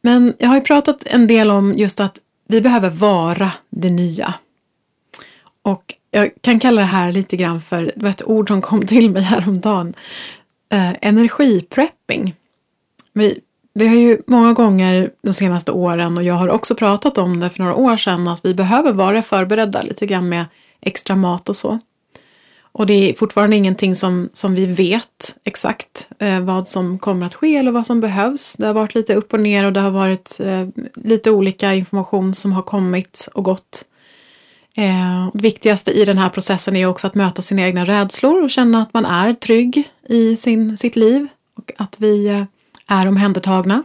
Men 0.01 0.33
jag 0.39 0.47
har 0.47 0.55
ju 0.55 0.61
pratat 0.61 1.03
en 1.03 1.27
del 1.27 1.51
om 1.51 1.77
just 1.77 1.99
att 1.99 2.19
vi 2.47 2.61
behöver 2.61 2.89
vara 2.89 3.51
det 3.69 3.89
nya. 3.89 4.33
Och 5.61 5.96
jag 6.11 6.29
kan 6.41 6.59
kalla 6.59 6.81
det 6.81 6.87
här 6.87 7.11
lite 7.11 7.37
grann 7.37 7.61
för, 7.61 7.81
det 7.95 8.03
var 8.03 8.09
ett 8.09 8.25
ord 8.25 8.47
som 8.47 8.61
kom 8.61 8.85
till 8.85 9.09
mig 9.09 9.21
häromdagen, 9.21 9.93
eh, 10.69 10.93
energiprepping. 11.01 12.35
Vi, 13.13 13.39
vi 13.73 13.87
har 13.87 13.95
ju 13.95 14.21
många 14.27 14.53
gånger 14.53 15.11
de 15.21 15.33
senaste 15.33 15.71
åren 15.71 16.17
och 16.17 16.23
jag 16.23 16.33
har 16.33 16.49
också 16.49 16.75
pratat 16.75 17.17
om 17.17 17.39
det 17.39 17.49
för 17.49 17.59
några 17.59 17.75
år 17.75 17.97
sedan 17.97 18.27
att 18.27 18.45
vi 18.45 18.53
behöver 18.53 18.93
vara 18.93 19.21
förberedda 19.21 19.81
lite 19.81 20.05
grann 20.05 20.29
med 20.29 20.45
extra 20.81 21.15
mat 21.15 21.49
och 21.49 21.55
så. 21.55 21.79
Och 22.77 22.87
det 22.87 22.93
är 22.93 23.13
fortfarande 23.13 23.55
ingenting 23.55 23.95
som, 23.95 24.29
som 24.33 24.55
vi 24.55 24.65
vet 24.65 25.35
exakt 25.43 26.09
eh, 26.19 26.39
vad 26.39 26.67
som 26.67 26.99
kommer 26.99 27.25
att 27.25 27.33
ske 27.33 27.55
eller 27.55 27.71
vad 27.71 27.85
som 27.85 28.01
behövs. 28.01 28.55
Det 28.55 28.67
har 28.67 28.73
varit 28.73 28.95
lite 28.95 29.13
upp 29.13 29.33
och 29.33 29.39
ner 29.39 29.65
och 29.65 29.73
det 29.73 29.79
har 29.79 29.91
varit 29.91 30.39
eh, 30.39 30.67
lite 30.95 31.31
olika 31.31 31.73
information 31.73 32.33
som 32.33 32.53
har 32.53 32.61
kommit 32.61 33.29
och 33.33 33.43
gått. 33.43 33.85
Eh, 34.77 35.29
det 35.33 35.41
viktigaste 35.41 35.91
i 35.91 36.05
den 36.05 36.17
här 36.17 36.29
processen 36.29 36.75
är 36.75 36.85
också 36.85 37.07
att 37.07 37.15
möta 37.15 37.41
sina 37.41 37.61
egna 37.61 37.85
rädslor 37.85 38.43
och 38.43 38.49
känna 38.49 38.81
att 38.81 38.93
man 38.93 39.05
är 39.05 39.33
trygg 39.33 39.89
i 40.09 40.35
sin, 40.35 40.77
sitt 40.77 40.95
liv 40.95 41.27
och 41.55 41.71
att 41.77 41.95
vi 41.99 42.27
eh, 42.27 42.43
är 42.87 43.07
omhändertagna. 43.07 43.83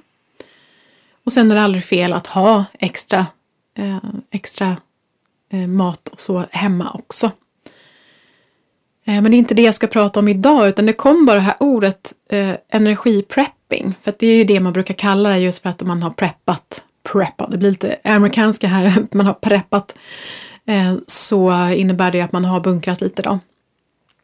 Och 1.25 1.33
sen 1.33 1.51
är 1.51 1.55
det 1.55 1.63
aldrig 1.63 1.85
fel 1.85 2.13
att 2.13 2.27
ha 2.27 2.65
extra, 2.79 3.27
eh, 3.75 3.99
extra 4.31 4.77
eh, 5.51 5.67
mat 5.67 6.09
och 6.09 6.21
så 6.21 6.45
hemma 6.51 6.91
också. 6.95 7.31
Eh, 9.05 9.23
men 9.23 9.25
det 9.25 9.37
är 9.37 9.39
inte 9.39 9.55
det 9.55 9.63
jag 9.63 9.75
ska 9.75 9.87
prata 9.87 10.21
om 10.21 10.29
idag 10.29 10.69
utan 10.69 10.87
det 10.87 10.93
kom 10.93 11.27
bara 11.27 11.37
det 11.37 11.43
här 11.43 11.57
ordet 11.61 12.13
eh, 12.31 12.55
energiprepping. 12.69 13.95
För 14.03 14.15
det 14.19 14.27
är 14.27 14.37
ju 14.37 14.45
det 14.45 14.61
man 14.61 14.73
brukar 14.73 14.95
kalla 14.95 15.29
det 15.29 15.39
just 15.39 15.63
för 15.63 15.69
att 15.69 15.83
man 15.83 16.03
har 16.03 16.11
preppat, 16.11 16.85
preppat, 17.03 17.51
det 17.51 17.59
blir 17.59 17.71
lite 17.71 17.97
amerikanska 18.05 18.69
här, 18.69 19.07
man 19.17 19.27
har 19.27 19.35
preppat. 19.35 19.99
Eh, 20.67 20.95
så 21.07 21.69
innebär 21.69 22.13
det 22.13 22.21
att 22.21 22.33
man 22.33 22.45
har 22.45 22.61
bunkrat 22.61 23.01
lite 23.01 23.23
då. 23.23 23.39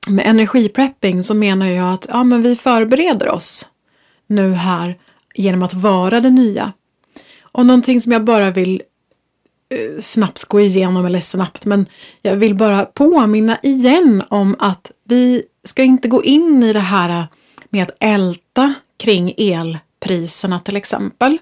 Med 0.09 0.27
energiprepping 0.27 1.23
så 1.23 1.35
menar 1.35 1.67
jag 1.67 1.95
att 1.95 2.07
ja, 2.09 2.25
men 2.25 2.43
vi 2.43 2.57
förbereder 2.57 3.29
oss 3.29 3.69
nu 4.27 4.53
här 4.53 4.99
genom 5.35 5.63
att 5.63 5.75
vara 5.75 6.21
det 6.21 6.31
nya. 6.31 6.73
Och 7.43 7.67
någonting 7.67 8.01
som 8.01 8.13
jag 8.13 8.25
bara 8.25 8.51
vill 8.51 8.83
Eh, 9.71 10.01
snabbt 10.01 10.45
gå 10.45 10.61
igenom, 10.61 11.07
eller 11.07 11.21
snabbt, 11.21 11.65
men 11.65 11.87
jag 12.23 12.37
vill 12.37 12.55
bara 12.55 12.85
påminna 12.85 13.59
igen 13.63 14.23
om 14.29 14.57
att 14.59 14.93
vi 15.05 15.43
ska 15.65 15.83
inte 15.83 16.09
gå 16.09 16.25
in 16.25 16.63
i 16.63 16.73
det 16.73 16.81
här 16.81 17.27
med 17.69 17.83
att 17.83 17.97
älta 18.01 18.75
kring 18.97 19.35
elpriserna 19.37 20.61
till 20.61 20.77
exempel. 20.77 21.39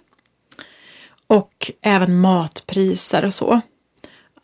Och 1.27 1.71
även 1.81 2.21
matpriser 2.21 3.25
och 3.25 3.35
så. 3.35 3.61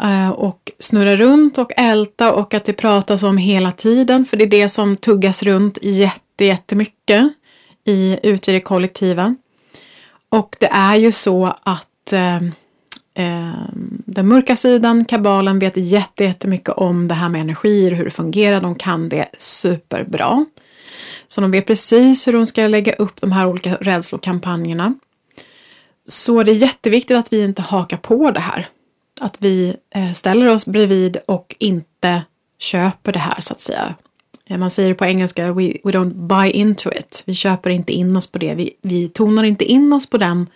Eh, 0.02 0.30
och 0.30 0.72
snurra 0.78 1.16
runt 1.16 1.58
och 1.58 1.72
älta 1.76 2.32
och 2.32 2.54
att 2.54 2.64
det 2.64 2.72
pratas 2.72 3.22
om 3.22 3.36
hela 3.36 3.72
tiden. 3.72 4.24
För 4.24 4.36
det 4.36 4.44
är 4.44 4.48
det 4.48 4.68
som 4.68 4.96
tuggas 4.96 5.42
runt 5.42 5.78
jätte, 5.82 6.44
jättemycket 6.44 7.32
i, 7.84 8.18
ute 8.22 8.50
i 8.50 8.54
det 8.54 8.60
kollektiva. 8.60 9.36
Och 10.28 10.56
det 10.60 10.66
är 10.72 10.96
ju 10.96 11.12
så 11.12 11.54
att 11.62 12.12
eh, 12.12 12.36
eh, 13.14 13.54
den 14.06 14.28
mörka 14.28 14.56
sidan, 14.56 15.04
kabalen, 15.04 15.58
vet 15.58 15.76
jätte 15.76 16.24
jättemycket 16.24 16.74
om 16.74 17.08
det 17.08 17.14
här 17.14 17.28
med 17.28 17.40
energier, 17.40 17.90
hur 17.90 18.04
det 18.04 18.10
fungerar. 18.10 18.60
De 18.60 18.74
kan 18.74 19.08
det 19.08 19.28
superbra. 19.38 20.46
Så 21.26 21.40
de 21.40 21.50
vet 21.50 21.66
precis 21.66 22.28
hur 22.28 22.32
de 22.32 22.46
ska 22.46 22.66
lägga 22.66 22.92
upp 22.92 23.20
de 23.20 23.32
här 23.32 23.46
olika 23.46 23.74
rädslokampanjerna. 23.74 24.94
Så 26.08 26.42
det 26.42 26.52
är 26.52 26.56
jätteviktigt 26.56 27.16
att 27.16 27.32
vi 27.32 27.44
inte 27.44 27.62
hakar 27.62 27.96
på 27.96 28.30
det 28.30 28.40
här. 28.40 28.68
Att 29.20 29.42
vi 29.42 29.76
eh, 29.90 30.12
ställer 30.12 30.48
oss 30.48 30.66
bredvid 30.66 31.16
och 31.26 31.56
inte 31.58 32.22
köper 32.58 33.12
det 33.12 33.18
här 33.18 33.40
så 33.40 33.52
att 33.52 33.60
säga. 33.60 33.94
Eh, 34.46 34.58
man 34.58 34.70
säger 34.70 34.94
på 34.94 35.04
engelska, 35.04 35.52
we, 35.52 35.62
we 35.84 35.90
don't 35.90 36.26
buy 36.26 36.50
into 36.50 36.92
it. 36.92 37.22
Vi 37.26 37.34
köper 37.34 37.70
inte 37.70 37.92
in 37.92 38.16
oss 38.16 38.26
på 38.26 38.38
det. 38.38 38.54
Vi, 38.54 38.70
vi 38.82 39.08
tonar 39.08 39.44
inte 39.44 39.64
in 39.64 39.92
oss 39.92 40.10
på 40.10 40.18
den 40.18 40.46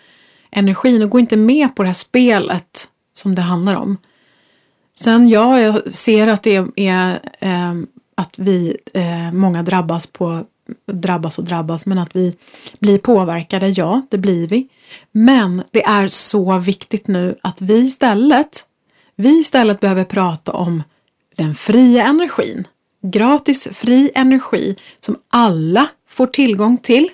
energin 0.51 1.03
och 1.03 1.11
går 1.11 1.21
inte 1.21 1.37
med 1.37 1.77
på 1.77 1.83
det 1.83 1.89
här 1.89 1.95
spelet 1.95 2.89
som 3.15 3.35
det 3.35 3.43
handlar 3.43 3.75
om. 3.75 3.97
Sen 4.95 5.29
ja, 5.29 5.61
jag 5.61 5.95
ser 5.95 6.27
att 6.27 6.43
det 6.43 6.67
är 6.77 7.21
eh, 7.39 7.75
att 8.15 8.39
vi, 8.39 8.77
eh, 8.95 9.33
många 9.33 9.63
drabbas 9.63 10.07
på 10.07 10.45
drabbas 10.87 11.39
och 11.39 11.45
drabbas, 11.45 11.87
men 11.87 11.99
att 11.99 12.17
vi 12.17 12.37
blir 12.79 12.99
påverkade, 12.99 13.69
ja, 13.69 14.03
det 14.11 14.19
blir 14.19 14.49
vi. 14.49 14.69
Men 15.13 15.63
det 15.71 15.85
är 15.85 16.09
så 16.09 16.59
viktigt 16.59 17.09
nu 17.09 17.39
att 17.43 17.61
vi 17.61 17.75
istället, 17.75 18.65
vi 19.17 19.41
istället 19.41 19.81
behöver 19.81 20.05
prata 20.05 20.53
om 20.53 20.83
den 21.37 21.55
fria 21.55 22.07
energin. 22.07 22.67
Gratis 23.03 23.69
fri 23.73 24.11
energi 24.15 24.77
som 25.01 25.17
alla 25.29 25.89
får 26.09 26.27
tillgång 26.27 26.79
till. 26.79 27.09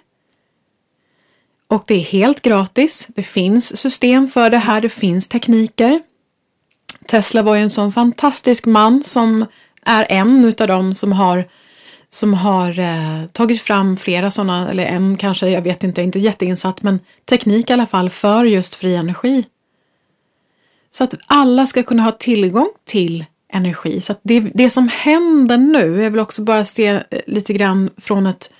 Och 1.69 1.85
det 1.87 1.95
är 1.95 2.05
helt 2.05 2.43
gratis. 2.43 3.09
Det 3.15 3.23
finns 3.23 3.77
system 3.77 4.29
för 4.29 4.51
det 4.51 4.59
här, 4.59 4.81
det 4.81 4.89
finns 4.89 5.29
tekniker. 5.29 6.03
Tesla 7.07 7.43
var 7.43 7.55
ju 7.55 7.63
en 7.63 7.71
sån 7.71 7.93
fantastisk 7.93 8.67
man 8.67 9.03
som 9.03 9.47
är 9.83 10.07
en 10.09 10.45
utav 10.45 10.69
dem 10.69 10.95
som 10.95 11.13
har 11.13 11.45
som 12.15 12.35
har 12.35 12.79
eh, 12.79 13.27
tagit 13.33 13.63
fram 13.63 13.97
flera 13.97 14.31
sådana, 14.31 14.71
eller 14.71 14.87
en 14.87 15.17
kanske, 15.17 15.49
jag 15.49 15.63
vet 15.63 15.85
inte, 15.85 16.03
inte 16.03 16.19
jätteinsatt, 16.19 16.83
men 16.83 17.01
teknik 17.25 17.71
i 17.71 17.73
alla 17.73 17.87
fall 17.87 18.11
för 18.11 18.45
just 18.45 18.75
fri 18.75 18.95
energi. 18.95 19.45
Så 20.91 21.05
att 21.05 21.15
alla 21.27 21.67
ska 21.67 21.83
kunna 21.83 22.03
ha 22.03 22.11
tillgång 22.13 22.69
till 22.85 23.25
energi. 23.53 24.01
Så 24.01 24.13
att 24.13 24.21
det, 24.23 24.41
det 24.41 24.71
som 24.71 24.89
händer 24.89 25.57
nu, 25.57 26.03
jag 26.03 26.11
vill 26.11 26.21
också 26.21 26.43
bara 26.43 26.65
se 26.65 26.87
eh, 26.87 27.01
lite 27.27 27.53
grann 27.53 27.91
från 27.97 28.27
ett 28.27 28.53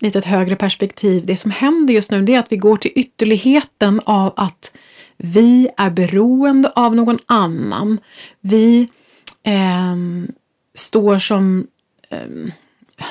lite 0.00 0.20
högre 0.20 0.56
perspektiv. 0.56 1.26
Det 1.26 1.36
som 1.36 1.50
händer 1.50 1.94
just 1.94 2.10
nu 2.10 2.22
det 2.22 2.34
är 2.34 2.38
att 2.38 2.52
vi 2.52 2.56
går 2.56 2.76
till 2.76 2.92
ytterligheten 2.94 4.00
av 4.04 4.32
att 4.36 4.76
vi 5.16 5.68
är 5.76 5.90
beroende 5.90 6.72
av 6.74 6.96
någon 6.96 7.18
annan. 7.26 7.98
Vi 8.40 8.88
eh, 9.42 9.96
står 10.74 11.18
som 11.18 11.66
eh, 12.10 12.52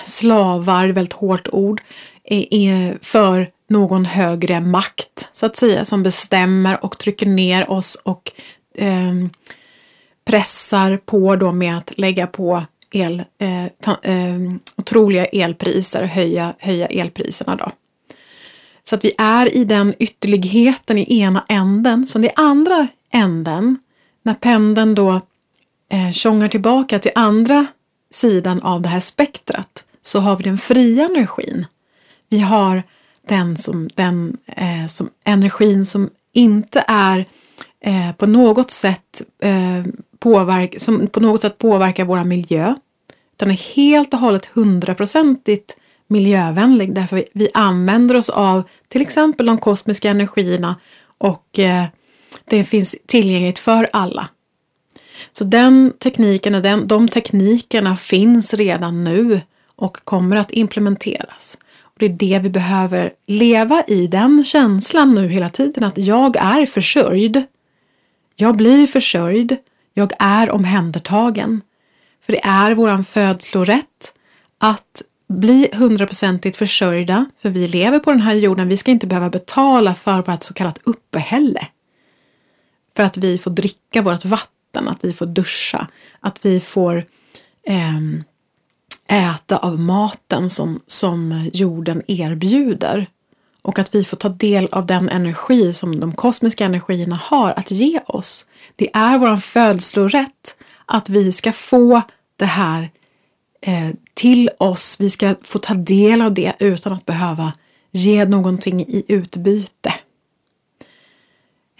slavar, 0.03 0.87
väldigt 0.87 1.13
hårt 1.13 1.49
ord, 1.51 1.81
är 2.23 2.97
för 3.01 3.49
någon 3.69 4.05
högre 4.05 4.61
makt 4.61 5.29
så 5.33 5.45
att 5.45 5.55
säga 5.55 5.85
som 5.85 6.03
bestämmer 6.03 6.85
och 6.85 6.97
trycker 6.97 7.25
ner 7.25 7.71
oss 7.71 7.95
och 7.95 8.31
eh, 8.75 9.13
pressar 10.25 10.97
på 10.97 11.35
då 11.35 11.51
med 11.51 11.77
att 11.77 11.97
lägga 11.97 12.27
på 12.27 12.63
el, 12.91 13.23
eh, 13.37 13.65
ta, 13.81 13.97
eh, 14.03 14.39
otroliga 14.75 15.25
elpriser, 15.25 16.03
höja, 16.03 16.53
höja 16.59 16.87
elpriserna 16.87 17.55
då. 17.55 17.71
Så 18.83 18.95
att 18.95 19.05
vi 19.05 19.13
är 19.17 19.55
i 19.55 19.65
den 19.65 19.93
ytterligheten 19.99 20.97
i 20.97 21.19
ena 21.19 21.45
änden, 21.49 22.07
som 22.07 22.23
i 22.23 22.29
andra 22.35 22.87
änden, 23.13 23.77
när 24.23 24.33
pendeln 24.33 24.95
då 24.95 25.21
eh, 25.89 26.11
tjongar 26.11 26.47
tillbaka 26.47 26.99
till 26.99 27.11
andra 27.15 27.65
sidan 28.13 28.61
av 28.61 28.81
det 28.81 28.89
här 28.89 28.99
spektrat 28.99 29.85
så 30.01 30.19
har 30.19 30.37
vi 30.37 30.43
den 30.43 30.57
fria 30.57 31.05
energin. 31.05 31.65
Vi 32.29 32.39
har 32.39 32.83
den, 33.27 33.57
som, 33.57 33.89
den 33.95 34.37
eh, 34.45 34.87
som 34.87 35.09
energin 35.23 35.85
som 35.85 36.09
inte 36.31 36.83
är 36.87 37.25
eh, 37.79 38.11
på 38.17 38.25
något 38.25 38.71
sätt 38.71 39.21
eh, 39.39 39.83
påverk, 40.19 40.81
som 40.81 41.07
på 41.07 41.19
något 41.19 41.41
sätt 41.41 41.57
påverkar 41.57 42.05
vår 42.05 42.23
miljö. 42.23 42.75
Utan 43.33 43.51
är 43.51 43.75
helt 43.75 44.13
och 44.13 44.19
hållet 44.19 44.45
hundraprocentigt 44.45 45.77
miljövänlig 46.07 46.95
därför 46.95 47.15
vi, 47.15 47.25
vi 47.33 47.49
använder 47.53 48.15
oss 48.15 48.29
av 48.29 48.63
till 48.87 49.01
exempel 49.01 49.45
de 49.45 49.57
kosmiska 49.57 50.09
energierna 50.09 50.75
och 51.17 51.59
eh, 51.59 51.85
det 52.45 52.63
finns 52.63 52.95
tillgängligt 53.05 53.59
för 53.59 53.89
alla. 53.93 54.27
Så 55.31 55.43
den 55.43 55.93
tekniken 55.99 56.55
och 56.55 56.61
den, 56.61 56.87
de 56.87 57.07
teknikerna 57.07 57.95
finns 57.95 58.53
redan 58.53 59.03
nu 59.03 59.41
och 59.75 59.97
kommer 60.03 60.35
att 60.35 60.51
implementeras. 60.51 61.57
Och 61.81 61.95
Det 61.99 62.05
är 62.05 62.09
det 62.09 62.39
vi 62.39 62.49
behöver 62.49 63.13
leva 63.27 63.83
i, 63.87 64.07
den 64.07 64.43
känslan 64.43 65.13
nu 65.13 65.27
hela 65.27 65.49
tiden 65.49 65.83
att 65.83 65.97
jag 65.97 66.35
är 66.35 66.65
försörjd. 66.65 67.43
Jag 68.35 68.57
blir 68.57 68.87
försörjd. 68.87 69.57
Jag 69.93 70.13
är 70.19 70.49
omhändertagen. 70.51 71.61
För 72.25 72.33
det 72.33 72.43
är 72.43 72.75
våran 72.75 73.05
födslorätt 73.05 74.13
att 74.57 75.01
bli 75.27 75.69
hundraprocentigt 75.73 76.57
försörjda, 76.57 77.25
för 77.41 77.49
vi 77.49 77.67
lever 77.67 77.99
på 77.99 78.11
den 78.11 78.21
här 78.21 78.33
jorden. 78.33 78.67
Vi 78.67 78.77
ska 78.77 78.91
inte 78.91 79.07
behöva 79.07 79.29
betala 79.29 79.95
för 79.95 80.21
vårt 80.21 80.43
så 80.43 80.53
kallat 80.53 80.79
uppehälle. 80.83 81.67
För 82.95 83.03
att 83.03 83.17
vi 83.17 83.37
får 83.37 83.51
dricka 83.51 84.01
vårt 84.01 84.25
vatten 84.25 84.52
vatten, 84.73 84.87
att 84.87 85.03
vi 85.03 85.13
får 85.13 85.25
duscha, 85.25 85.87
att 86.21 86.45
vi 86.45 86.59
får 86.59 87.05
eh, 87.63 87.99
äta 89.07 89.57
av 89.57 89.79
maten 89.79 90.49
som, 90.49 90.81
som 90.87 91.49
jorden 91.53 92.01
erbjuder. 92.07 93.07
Och 93.61 93.79
att 93.79 93.95
vi 93.95 94.03
får 94.03 94.17
ta 94.17 94.29
del 94.29 94.67
av 94.71 94.85
den 94.85 95.09
energi 95.09 95.73
som 95.73 95.99
de 95.99 96.11
kosmiska 96.11 96.65
energierna 96.65 97.15
har 97.15 97.53
att 97.57 97.71
ge 97.71 97.99
oss. 98.05 98.47
Det 98.75 98.89
är 98.93 99.17
vår 99.17 99.37
födslorätt 99.37 100.57
att 100.85 101.09
vi 101.09 101.31
ska 101.31 101.51
få 101.51 102.01
det 102.37 102.45
här 102.45 102.89
eh, 103.61 103.89
till 104.13 104.49
oss. 104.59 104.97
Vi 104.99 105.09
ska 105.09 105.35
få 105.41 105.59
ta 105.59 105.73
del 105.73 106.21
av 106.21 106.33
det 106.33 106.53
utan 106.59 106.93
att 106.93 107.05
behöva 107.05 107.53
ge 107.91 108.25
någonting 108.25 108.81
i 108.81 109.03
utbyte. 109.07 109.93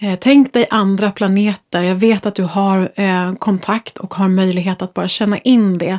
Eh, 0.00 0.18
tänk 0.20 0.52
dig 0.52 0.66
andra 0.70 1.10
planeter. 1.10 1.82
Jag 1.82 1.94
vet 1.94 2.26
att 2.26 2.34
du 2.34 2.42
har 2.42 2.92
eh, 2.94 3.34
kontakt 3.34 3.98
och 3.98 4.14
har 4.14 4.28
möjlighet 4.28 4.82
att 4.82 4.94
bara 4.94 5.08
känna 5.08 5.38
in 5.38 5.78
det. 5.78 5.98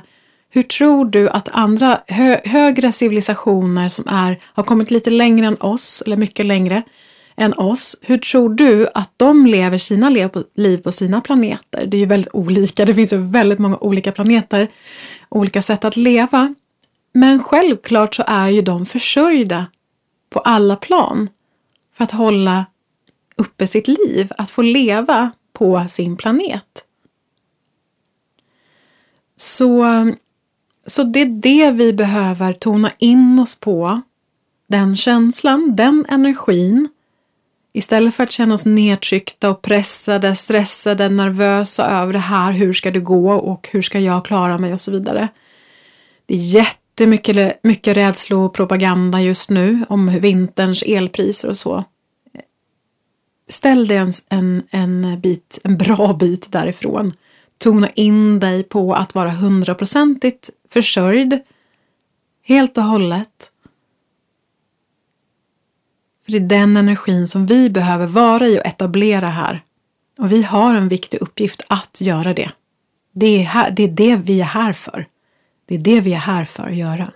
Hur 0.50 0.64
tror 0.64 1.06
du 1.06 1.30
att 1.30 1.50
andra 1.52 2.00
hö 2.08 2.40
högre 2.46 2.92
civilisationer 2.92 3.90
som 3.90 4.08
är, 4.08 4.38
har 4.44 4.64
kommit 4.64 4.92
lite 4.92 5.10
längre 5.10 5.48
än 5.48 5.62
oss, 5.62 6.04
eller 6.06 6.18
mycket 6.18 6.46
längre 6.46 6.84
än 7.38 7.54
oss, 7.54 7.96
hur 8.02 8.18
tror 8.18 8.50
du 8.50 8.88
att 8.94 9.12
de 9.18 9.46
lever 9.46 9.78
sina 9.78 10.10
liv 10.56 10.78
på 10.78 10.92
sina 10.92 11.22
planeter? 11.22 11.86
Det 11.86 11.98
är 11.98 12.00
ju 12.00 12.06
väldigt 12.06 12.34
olika, 12.34 12.86
det 12.86 12.96
finns 12.96 13.14
ju 13.14 13.18
väldigt 13.18 13.60
många 13.60 13.78
olika 13.78 14.12
planeter, 14.12 14.68
olika 15.30 15.62
sätt 15.62 15.86
att 15.86 15.98
leva. 15.98 16.56
Men 17.14 17.40
självklart 17.44 18.16
så 18.16 18.24
är 18.28 18.48
ju 18.48 18.62
de 18.62 18.86
försörjda 18.86 19.66
på 20.30 20.40
alla 20.40 20.76
plan 20.76 21.30
för 21.98 22.04
att 22.04 22.12
hålla 22.12 22.66
uppe 23.38 23.68
sitt 23.68 23.88
liv, 23.88 24.32
att 24.38 24.52
få 24.52 24.62
leva 24.62 25.32
på 25.54 25.86
sin 25.90 26.18
planet. 26.18 26.86
Så, 29.36 29.86
så 30.86 31.04
det 31.04 31.20
är 31.20 31.26
det 31.26 31.72
vi 31.72 31.94
behöver 31.94 32.54
tona 32.54 32.92
in 32.98 33.40
oss 33.40 33.60
på. 33.60 34.02
Den 34.68 34.96
känslan, 34.96 35.76
den 35.76 36.06
energin. 36.10 36.90
Istället 37.74 38.16
för 38.16 38.24
att 38.24 38.32
känna 38.32 38.54
oss 38.54 38.66
nedtryckta 38.66 39.50
och 39.50 39.62
pressade, 39.62 40.36
stressade, 40.36 41.10
nervösa 41.10 41.86
över 41.86 42.14
det 42.14 42.20
här. 42.20 42.52
Hur 42.52 42.74
ska 42.74 42.92
det 42.92 43.00
gå 43.00 43.34
och 43.34 43.70
hur 43.72 43.82
ska 43.82 44.00
jag 44.00 44.26
klara 44.26 44.58
mig 44.58 44.74
och 44.74 44.82
så 44.82 44.92
vidare. 44.92 45.28
Det 46.26 46.34
är 46.34 46.38
jättemycket 46.38 47.64
mycket 47.64 48.28
propaganda 48.54 49.22
just 49.22 49.50
nu 49.50 49.86
om 49.90 50.20
vinterns 50.20 50.84
elpriser 50.84 51.50
och 51.50 51.58
så 51.58 51.84
ställ 53.50 53.88
dig 53.88 53.98
en, 53.98 54.14
en, 54.30 54.64
en, 54.70 55.20
bit, 55.22 55.60
en 55.64 55.78
bra 55.78 56.14
bit 56.14 56.52
därifrån. 56.52 57.14
Tona 57.58 57.90
in 57.90 58.40
dig 58.40 58.64
på 58.64 58.94
att 58.94 59.16
vara 59.16 59.32
hundraprocentigt 59.32 60.50
försörjd. 60.70 61.40
Helt 62.44 62.78
och 62.78 62.84
hållet. 62.84 63.52
För 66.26 66.32
det 66.32 66.38
är 66.38 66.42
den 66.42 66.78
energin 66.78 67.28
som 67.28 67.46
vi 67.46 67.70
behöver 67.70 68.06
vara 68.06 68.48
i 68.48 68.60
och 68.60 68.66
etablera 68.66 69.30
här. 69.30 69.64
Och 70.18 70.32
vi 70.32 70.44
har 70.44 70.76
en 70.76 70.88
viktig 70.88 71.22
uppgift 71.22 71.62
att 71.68 72.02
göra 72.02 72.34
det. 72.34 72.52
Det 73.12 73.42
är, 73.42 73.44
här, 73.44 73.72
det 73.72 73.84
är 73.84 73.88
det 73.88 74.16
vi 74.16 74.42
är 74.42 74.46
här 74.46 74.74
för. 74.74 75.06
Det 75.66 75.76
är 75.76 75.80
det 75.80 76.00
vi 76.00 76.14
är 76.14 76.18
här 76.18 76.46
för 76.46 76.64
att 76.64 76.76
göra. 76.76 77.12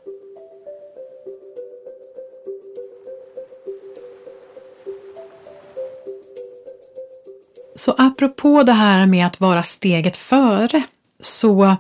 Så 7.79 7.95
apropå 7.97 8.63
det 8.63 8.71
här 8.71 9.05
med 9.05 9.25
att 9.25 9.39
vara 9.39 9.63
steget 9.63 10.17
före 10.17 10.83
så 11.19 11.75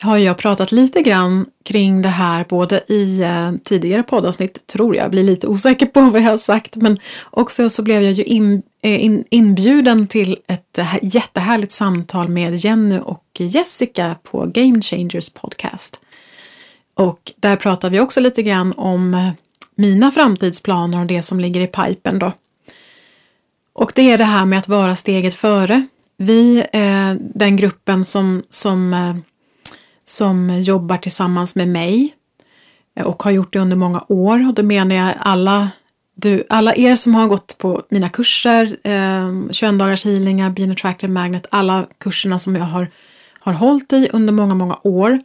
har 0.00 0.18
jag 0.18 0.38
pratat 0.38 0.72
lite 0.72 1.02
grann 1.02 1.46
kring 1.64 2.02
det 2.02 2.08
här 2.08 2.44
både 2.48 2.82
i 2.92 3.22
eh, 3.22 3.52
tidigare 3.64 4.02
poddavsnitt, 4.02 4.66
tror 4.66 4.96
jag, 4.96 5.10
blir 5.10 5.22
lite 5.22 5.46
osäker 5.46 5.86
på 5.86 6.00
vad 6.10 6.20
jag 6.20 6.30
har 6.30 6.38
sagt, 6.38 6.76
men 6.76 6.98
också 7.30 7.70
så 7.70 7.82
blev 7.82 8.02
jag 8.02 8.12
ju 8.12 8.24
in, 8.24 8.62
eh, 8.82 9.04
in, 9.04 9.24
inbjuden 9.30 10.06
till 10.06 10.36
ett 10.46 10.78
jättehärligt 11.02 11.72
samtal 11.72 12.28
med 12.28 12.56
Jenny 12.56 12.98
och 12.98 13.24
Jessica 13.38 14.16
på 14.22 14.46
Game 14.46 14.80
Changers 14.80 15.32
podcast. 15.32 16.00
Och 16.94 17.32
där 17.36 17.56
pratar 17.56 17.90
vi 17.90 18.00
också 18.00 18.20
lite 18.20 18.42
grann 18.42 18.74
om 18.76 19.14
eh, 19.14 19.30
mina 19.74 20.10
framtidsplaner 20.10 21.00
och 21.00 21.06
det 21.06 21.22
som 21.22 21.40
ligger 21.40 21.60
i 21.60 21.66
pipen 21.66 22.18
då. 22.18 22.32
Och 23.72 23.92
det 23.94 24.10
är 24.10 24.18
det 24.18 24.24
här 24.24 24.46
med 24.46 24.58
att 24.58 24.68
vara 24.68 24.96
steget 24.96 25.34
före. 25.34 25.86
Vi, 26.16 26.58
eh, 26.72 27.14
den 27.34 27.56
gruppen 27.56 28.04
som, 28.04 28.42
som, 28.48 28.94
eh, 28.94 29.16
som 30.04 30.60
jobbar 30.60 30.96
tillsammans 30.96 31.54
med 31.54 31.68
mig 31.68 32.14
eh, 32.96 33.06
och 33.06 33.22
har 33.22 33.30
gjort 33.30 33.52
det 33.52 33.58
under 33.58 33.76
många 33.76 34.04
år, 34.08 34.48
och 34.48 34.54
då 34.54 34.62
menar 34.62 34.96
jag 34.96 35.14
alla, 35.20 35.70
du, 36.14 36.44
alla 36.48 36.74
er 36.74 36.96
som 36.96 37.14
har 37.14 37.26
gått 37.26 37.58
på 37.58 37.82
mina 37.88 38.08
kurser, 38.08 38.76
eh, 38.82 39.50
21 39.50 39.78
dagars 39.78 40.04
healingar, 40.04 40.50
Being 40.50 40.70
Attractive 40.70 41.12
Magnet, 41.12 41.46
alla 41.50 41.86
kurserna 41.98 42.38
som 42.38 42.56
jag 42.56 42.64
har, 42.64 42.88
har 43.40 43.52
hållit 43.52 43.92
i 43.92 44.08
under 44.12 44.32
många, 44.32 44.54
många 44.54 44.78
år. 44.82 45.18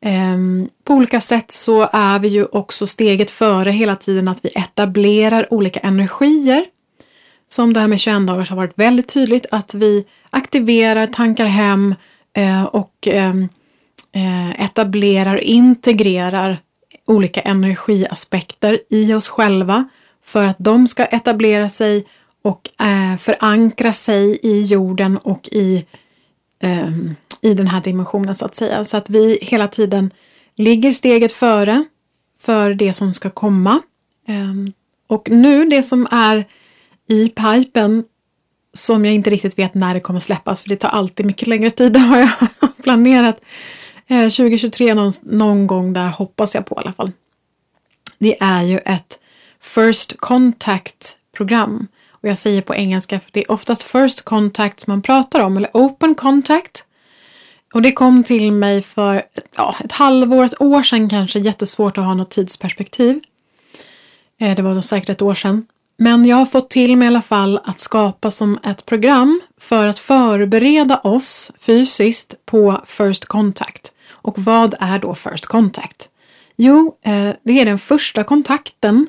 Eh, 0.00 0.36
på 0.84 0.94
olika 0.94 1.20
sätt 1.20 1.52
så 1.52 1.88
är 1.92 2.18
vi 2.18 2.28
ju 2.28 2.44
också 2.44 2.86
steget 2.86 3.30
före 3.30 3.70
hela 3.70 3.96
tiden 3.96 4.28
att 4.28 4.44
vi 4.44 4.48
etablerar 4.54 5.52
olika 5.52 5.80
energier 5.80 6.64
som 7.48 7.72
det 7.72 7.80
här 7.80 7.88
med 7.88 8.00
21 8.00 8.26
dagar 8.26 8.46
har 8.46 8.56
varit 8.56 8.78
väldigt 8.78 9.08
tydligt 9.08 9.46
att 9.50 9.74
vi 9.74 10.04
aktiverar, 10.30 11.06
tankar 11.06 11.46
hem 11.46 11.94
eh, 12.32 12.64
och 12.64 13.08
ehm, 13.10 13.48
eh, 14.12 14.64
etablerar, 14.64 15.36
integrerar 15.36 16.58
olika 17.06 17.40
energiaspekter 17.40 18.80
i 18.88 19.14
oss 19.14 19.28
själva 19.28 19.88
för 20.24 20.46
att 20.46 20.56
de 20.58 20.88
ska 20.88 21.04
etablera 21.04 21.68
sig 21.68 22.04
och 22.42 22.82
eh, 22.86 23.16
förankra 23.16 23.92
sig 23.92 24.38
i 24.42 24.62
jorden 24.62 25.18
och 25.18 25.48
i, 25.52 25.84
eh, 26.58 26.90
i 27.40 27.54
den 27.54 27.66
här 27.66 27.80
dimensionen 27.80 28.34
så 28.34 28.44
att 28.44 28.54
säga. 28.56 28.84
Så 28.84 28.96
att 28.96 29.10
vi 29.10 29.38
hela 29.42 29.68
tiden 29.68 30.10
ligger 30.54 30.92
steget 30.92 31.32
före 31.32 31.84
för 32.38 32.74
det 32.74 32.92
som 32.92 33.14
ska 33.14 33.30
komma. 33.30 33.82
Eh, 34.28 34.72
och 35.06 35.30
nu 35.30 35.64
det 35.64 35.82
som 35.82 36.06
är 36.10 36.44
i 37.06 37.28
pipen 37.28 38.04
som 38.72 39.04
jag 39.04 39.14
inte 39.14 39.30
riktigt 39.30 39.58
vet 39.58 39.74
när 39.74 39.94
det 39.94 40.00
kommer 40.00 40.20
släppas 40.20 40.62
för 40.62 40.68
det 40.68 40.76
tar 40.76 40.88
alltid 40.88 41.26
mycket 41.26 41.48
längre 41.48 41.70
tid 41.70 41.96
än 41.96 42.10
vad 42.10 42.20
jag 42.20 42.30
har 42.58 42.82
planerat. 42.82 43.40
Eh, 44.06 44.28
2023 44.28 44.94
någon, 44.94 45.12
någon 45.22 45.66
gång 45.66 45.92
där 45.92 46.08
hoppas 46.08 46.54
jag 46.54 46.66
på 46.66 46.74
i 46.74 46.78
alla 46.78 46.92
fall. 46.92 47.12
Det 48.18 48.42
är 48.42 48.62
ju 48.62 48.78
ett 48.78 49.20
First 49.60 50.16
Contact 50.16 51.16
program 51.36 51.88
och 52.10 52.28
jag 52.28 52.38
säger 52.38 52.62
på 52.62 52.74
engelska 52.74 53.20
för 53.20 53.30
det 53.32 53.40
är 53.40 53.50
oftast 53.50 53.82
First 53.82 54.24
Contact 54.24 54.80
som 54.80 54.90
man 54.90 55.02
pratar 55.02 55.40
om 55.40 55.56
eller 55.56 55.70
Open 55.72 56.14
Contact. 56.14 56.86
Och 57.72 57.82
det 57.82 57.92
kom 57.92 58.24
till 58.24 58.52
mig 58.52 58.82
för 58.82 59.22
ja, 59.56 59.76
ett 59.84 59.92
halvår, 59.92 60.44
ett 60.44 60.60
år 60.60 60.82
sedan 60.82 61.08
kanske, 61.08 61.38
jättesvårt 61.38 61.98
att 61.98 62.04
ha 62.04 62.14
något 62.14 62.30
tidsperspektiv. 62.30 63.20
Eh, 64.38 64.56
det 64.56 64.62
var 64.62 64.74
nog 64.74 64.84
säkert 64.84 65.08
ett 65.08 65.22
år 65.22 65.34
sedan. 65.34 65.66
Men 65.98 66.24
jag 66.24 66.36
har 66.36 66.46
fått 66.46 66.70
till 66.70 66.96
mig 66.96 67.06
i 67.06 67.08
alla 67.08 67.22
fall 67.22 67.60
att 67.64 67.80
skapa 67.80 68.30
som 68.30 68.58
ett 68.62 68.86
program 68.86 69.40
för 69.60 69.86
att 69.86 69.98
förbereda 69.98 70.98
oss 70.98 71.52
fysiskt 71.60 72.34
på 72.46 72.80
First 72.86 73.24
Contact. 73.24 73.94
Och 74.10 74.38
vad 74.38 74.74
är 74.80 74.98
då 74.98 75.14
First 75.14 75.46
Contact? 75.46 76.08
Jo, 76.56 76.96
eh, 77.04 77.30
det 77.42 77.60
är 77.60 77.64
den 77.64 77.78
första 77.78 78.24
kontakten 78.24 79.06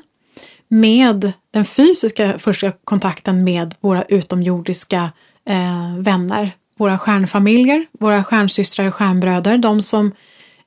med 0.68 1.32
den 1.50 1.64
fysiska 1.64 2.38
första 2.38 2.72
kontakten 2.84 3.44
med 3.44 3.74
våra 3.80 4.02
utomjordiska 4.02 5.12
eh, 5.48 5.96
vänner, 5.98 6.50
våra 6.76 6.98
stjärnfamiljer, 6.98 7.86
våra 8.00 8.24
stjärnsystrar 8.24 8.86
och 8.86 8.94
stjärnbröder, 8.94 9.58
de 9.58 9.82
som 9.82 10.12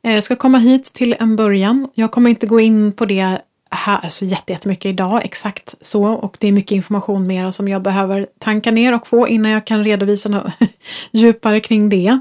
eh, 0.04 0.22
ska 0.22 0.36
komma 0.36 0.58
hit 0.58 0.94
till 0.94 1.16
en 1.20 1.36
början. 1.36 1.90
Jag 1.94 2.12
kommer 2.12 2.30
inte 2.30 2.48
gå 2.48 2.60
in 2.60 2.92
på 2.92 3.06
det 3.06 3.42
här 3.72 4.10
så 4.10 4.26
jättemycket 4.26 4.86
idag, 4.86 5.22
exakt 5.24 5.76
så. 5.82 6.04
Och 6.04 6.38
det 6.40 6.48
är 6.48 6.52
mycket 6.52 6.76
information 6.76 7.28
mer 7.28 7.52
som 7.52 7.68
jag 7.68 7.82
behöver 7.82 8.28
tanka 8.40 8.72
ner 8.72 8.96
och 8.96 9.08
få 9.08 9.28
innan 9.28 9.52
jag 9.52 9.68
kan 9.68 9.84
redovisa 9.84 10.30
något 10.30 10.54
djupare 11.12 11.60
kring 11.60 11.90
det. 11.90 12.20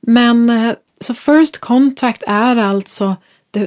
Men 0.00 0.50
eh, 0.50 0.74
så 1.00 1.14
First 1.14 1.58
Contact 1.58 2.22
är 2.26 2.56
alltså 2.56 3.16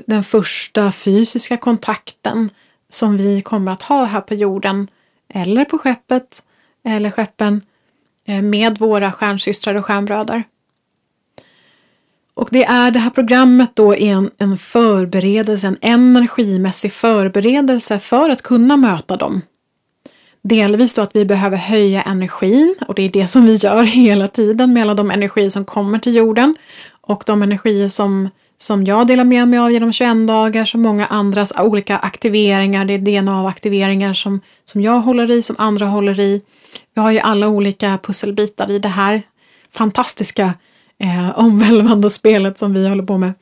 den 0.05 0.23
första 0.23 0.91
fysiska 0.91 1.57
kontakten 1.57 2.49
som 2.89 3.17
vi 3.17 3.41
kommer 3.41 3.71
att 3.71 3.81
ha 3.81 4.03
här 4.03 4.21
på 4.21 4.33
jorden 4.33 4.87
eller 5.29 5.65
på 5.65 5.77
skeppet 5.77 6.43
eller 6.83 7.11
skeppen 7.11 7.61
eh, 8.25 8.41
med 8.41 8.77
våra 8.77 9.11
stjärnsystrar 9.11 9.75
och 9.75 9.85
stjärnbröder. 9.85 10.43
Och 12.35 12.49
det 12.51 12.63
är 12.63 12.91
det 12.91 12.99
här 12.99 13.09
programmet 13.09 13.69
då 13.73 13.93
en, 13.93 14.29
en 14.37 14.57
förberedelse, 14.57 15.67
en 15.67 15.77
energimässig 15.81 16.91
förberedelse 16.91 17.99
för 17.99 18.29
att 18.29 18.41
kunna 18.41 18.77
möta 18.77 19.17
dem. 19.17 19.41
Delvis 20.41 20.93
då 20.93 21.01
att 21.01 21.15
vi 21.15 21.25
behöver 21.25 21.57
höja 21.57 22.01
energin 22.01 22.75
och 22.87 22.95
det 22.95 23.01
är 23.01 23.09
det 23.09 23.27
som 23.27 23.45
vi 23.45 23.55
gör 23.55 23.83
hela 24.05 24.27
tiden 24.27 24.73
med 24.73 24.83
alla 24.83 24.93
de 24.93 25.11
energier 25.11 25.49
som 25.49 25.65
kommer 25.65 25.99
till 25.99 26.15
jorden 26.15 26.55
och 27.01 27.23
de 27.25 27.43
energier 27.43 27.89
som, 27.89 28.29
som 28.57 28.83
jag 28.83 29.07
delar 29.07 29.23
med 29.23 29.47
mig 29.47 29.59
av 29.59 29.71
genom 29.71 29.93
21 29.93 30.27
dagar, 30.27 30.65
som 30.65 30.81
många 30.81 31.05
andras 31.05 31.53
olika 31.57 31.97
aktiveringar, 31.97 32.85
det 32.85 32.93
är 32.93 32.99
DNA-aktiveringar 32.99 34.13
som, 34.13 34.41
som 34.65 34.81
jag 34.81 34.99
håller 34.99 35.31
i, 35.31 35.41
som 35.41 35.55
andra 35.59 35.85
håller 35.85 36.19
i. 36.19 36.41
Vi 36.93 37.01
har 37.01 37.11
ju 37.11 37.19
alla 37.19 37.47
olika 37.47 37.99
pusselbitar 38.03 38.71
i 38.71 38.79
det 38.79 38.89
här 38.89 39.21
fantastiska 39.71 40.53
eh, 40.99 41.39
omvälvande 41.39 42.09
spelet 42.09 42.59
som 42.59 42.73
vi 42.73 42.87
håller 42.87 43.03
på 43.03 43.17
med. 43.17 43.33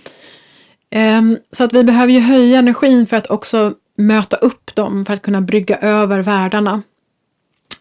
Eh, 0.89 1.22
så 1.52 1.63
att 1.63 1.74
vi 1.74 1.84
behöver 1.84 2.13
ju 2.13 2.20
höja 2.20 2.60
energin 2.60 3.08
för 3.08 3.18
att 3.18 3.28
också 3.28 3.74
möta 3.98 4.38
upp 4.38 4.76
dem, 4.76 5.06
för 5.06 5.13
att 5.13 5.22
kunna 5.22 5.42
brygga 5.42 5.78
över 5.78 6.20
världarna. 6.20 6.82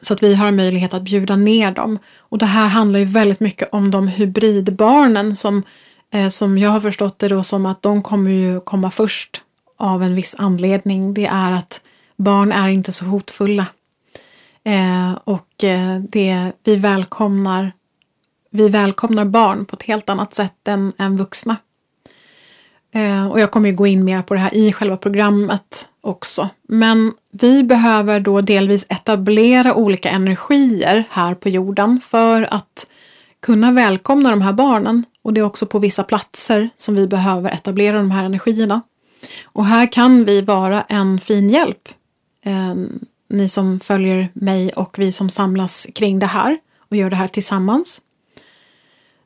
Så 0.00 0.12
att 0.12 0.22
vi 0.22 0.35
har 0.35 0.50
möjlighet 0.50 0.94
att 0.94 1.02
bjuda 1.02 1.37
ner 1.37 1.70
dem. 1.70 1.98
Och 2.18 2.38
det 2.38 2.46
här 2.46 2.68
handlar 2.68 2.98
ju 2.98 3.04
väldigt 3.04 3.40
mycket 3.40 3.68
om 3.72 3.90
de 3.90 4.08
hybridbarnen 4.08 5.37
som, 5.37 5.62
eh, 6.11 6.28
som 6.28 6.58
jag 6.58 6.70
har 6.70 6.80
förstått 6.80 7.18
det 7.18 7.28
då 7.28 7.42
som 7.42 7.66
att 7.66 7.82
de 7.82 8.02
kommer 8.02 8.30
ju 8.30 8.61
komma 8.61 8.90
först 8.90 9.42
av 9.76 10.02
en 10.02 10.14
viss 10.14 10.35
anledning. 10.38 11.14
Det 11.14 11.26
är 11.26 11.52
att 11.52 11.80
barn 12.16 12.52
är 12.52 12.68
inte 12.68 12.92
så 12.92 13.04
hotfulla. 13.04 13.66
Eh, 14.64 15.12
och 15.24 15.64
eh, 15.64 15.98
det, 15.98 16.52
vi 16.64 16.76
välkomnar 16.76 17.72
vi 18.52 18.68
välkomnar 18.68 19.24
barn 19.24 19.64
på 19.64 19.76
ett 19.76 19.82
helt 19.82 20.08
annat 20.08 20.34
sätt 20.34 20.68
än, 20.68 20.92
än 20.98 21.16
vuxna. 21.16 21.56
Eh, 22.94 23.26
och 23.26 23.40
jag 23.40 23.50
kommer 23.50 23.68
ju 23.68 23.74
gå 23.74 23.86
in 23.86 24.04
mer 24.04 24.22
på 24.22 24.34
det 24.34 24.40
här 24.40 24.54
i 24.54 24.72
själva 24.72 24.96
programmet 24.96 25.88
också. 26.00 26.48
Men 26.68 27.12
vi 27.30 27.62
behöver 27.62 28.20
då 28.20 28.40
delvis 28.40 28.86
etablera 28.88 29.74
olika 29.74 30.10
energier 30.10 31.04
här 31.10 31.34
på 31.34 31.48
jorden 31.48 32.00
för 32.00 32.54
att 32.54 32.86
kunna 33.40 33.72
välkomna 33.72 34.30
de 34.30 34.42
här 34.42 34.52
barnen. 34.52 35.04
Och 35.22 35.32
det 35.32 35.40
är 35.40 35.44
också 35.44 35.66
på 35.66 35.78
vissa 35.78 36.02
platser 36.02 36.70
som 36.76 36.94
vi 36.94 37.06
behöver 37.06 37.50
etablera 37.50 37.96
de 37.96 38.10
här 38.10 38.24
energierna. 38.24 38.82
Och 39.44 39.66
här 39.66 39.92
kan 39.92 40.24
vi 40.24 40.40
vara 40.40 40.82
en 40.82 41.20
fin 41.20 41.50
hjälp. 41.50 41.88
Eh, 42.44 42.74
ni 43.28 43.48
som 43.48 43.80
följer 43.80 44.28
mig 44.32 44.72
och 44.72 44.98
vi 44.98 45.12
som 45.12 45.30
samlas 45.30 45.86
kring 45.94 46.18
det 46.18 46.26
här 46.26 46.58
och 46.78 46.96
gör 46.96 47.10
det 47.10 47.16
här 47.16 47.28
tillsammans. 47.28 48.00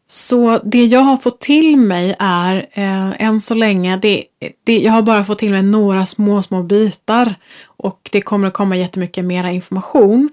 Så 0.06 0.60
det 0.64 0.84
jag 0.84 1.00
har 1.00 1.16
fått 1.16 1.40
till 1.40 1.76
mig 1.76 2.16
är 2.18 2.56
eh, 2.72 3.22
än 3.22 3.40
så 3.40 3.54
länge, 3.54 3.96
det, 3.96 4.24
det, 4.64 4.78
jag 4.78 4.92
har 4.92 5.02
bara 5.02 5.24
fått 5.24 5.38
till 5.38 5.50
mig 5.50 5.62
några 5.62 6.06
små, 6.06 6.42
små 6.42 6.62
bitar. 6.62 7.34
Och 7.64 8.08
det 8.12 8.20
kommer 8.20 8.48
att 8.48 8.54
komma 8.54 8.76
jättemycket 8.76 9.24
mera 9.24 9.50
information. 9.50 10.30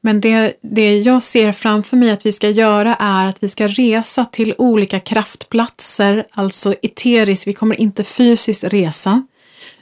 Men 0.00 0.20
det, 0.20 0.58
det 0.60 0.98
jag 0.98 1.22
ser 1.22 1.52
framför 1.52 1.96
mig 1.96 2.10
att 2.10 2.26
vi 2.26 2.32
ska 2.32 2.48
göra 2.48 2.94
är 2.94 3.26
att 3.26 3.42
vi 3.42 3.48
ska 3.48 3.66
resa 3.66 4.24
till 4.24 4.54
olika 4.58 5.00
kraftplatser, 5.00 6.26
alltså 6.30 6.74
eteriskt, 6.82 7.46
vi 7.46 7.52
kommer 7.52 7.80
inte 7.80 8.04
fysiskt 8.04 8.64
resa, 8.64 9.22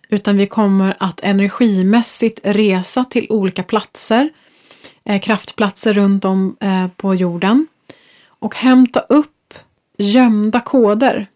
utan 0.09 0.37
vi 0.37 0.47
kommer 0.47 0.95
att 0.99 1.21
energimässigt 1.21 2.41
resa 2.43 3.05
till 3.05 3.27
olika 3.31 3.63
platser. 3.63 4.31
Eh, 5.05 5.21
kraftplatser 5.21 5.93
runt 5.93 6.25
om 6.25 6.57
eh, 6.61 6.89
på 6.97 7.15
jorden. 7.15 7.67
Och 8.27 8.55
hämta 8.55 9.01
upp 9.01 9.34
gömda 9.99 10.61
koder 10.61 11.27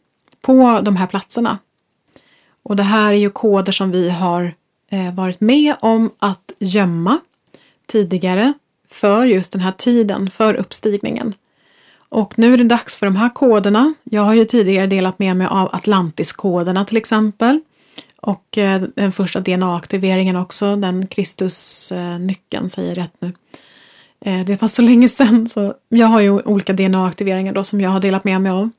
på 0.40 0.80
de 0.82 0.96
här 0.96 1.06
platserna. 1.06 1.58
Och 2.62 2.76
det 2.76 2.82
här 2.82 3.12
är 3.12 3.16
ju 3.16 3.30
koder 3.30 3.72
som 3.72 3.90
vi 3.90 4.10
har 4.10 4.54
eh, 4.90 5.14
varit 5.14 5.40
med 5.40 5.74
om 5.80 6.10
att 6.18 6.52
gömma 6.58 7.18
tidigare 7.86 8.52
för 8.90 9.24
just 9.24 9.52
den 9.52 9.60
här 9.60 9.72
tiden, 9.72 10.30
för 10.30 10.54
uppstigningen. 10.54 11.34
Och 12.08 12.38
nu 12.38 12.54
är 12.54 12.58
det 12.58 12.64
dags 12.64 12.96
för 12.96 13.06
de 13.06 13.16
här 13.16 13.28
koderna. 13.28 13.94
Jag 14.04 14.22
har 14.22 14.34
ju 14.34 14.44
tidigare 14.44 14.86
delat 14.86 15.18
med 15.18 15.36
mig 15.36 15.46
av 15.46 15.74
Atlantis-koderna 15.74 16.84
till 16.84 16.96
exempel. 16.96 17.60
Och 18.16 18.58
eh, 18.58 18.82
den 18.94 19.12
första 19.12 19.40
DNA-aktiveringen 19.40 20.36
också, 20.36 20.76
den 20.76 21.06
Kristus-nyckeln, 21.06 22.64
eh, 22.64 22.68
säger 22.68 22.94
rätt 22.94 23.14
nu. 23.18 23.32
Eh, 24.24 24.44
det 24.44 24.62
var 24.62 24.68
så 24.68 24.82
länge 24.82 25.08
sedan 25.08 25.48
så 25.48 25.74
jag 25.88 26.06
har 26.06 26.20
ju 26.20 26.30
olika 26.30 26.72
DNA-aktiveringar 26.72 27.52
då 27.52 27.64
som 27.64 27.80
jag 27.80 27.90
har 27.90 28.00
delat 28.00 28.24
med 28.24 28.40
mig 28.40 28.52
av. 28.52 28.70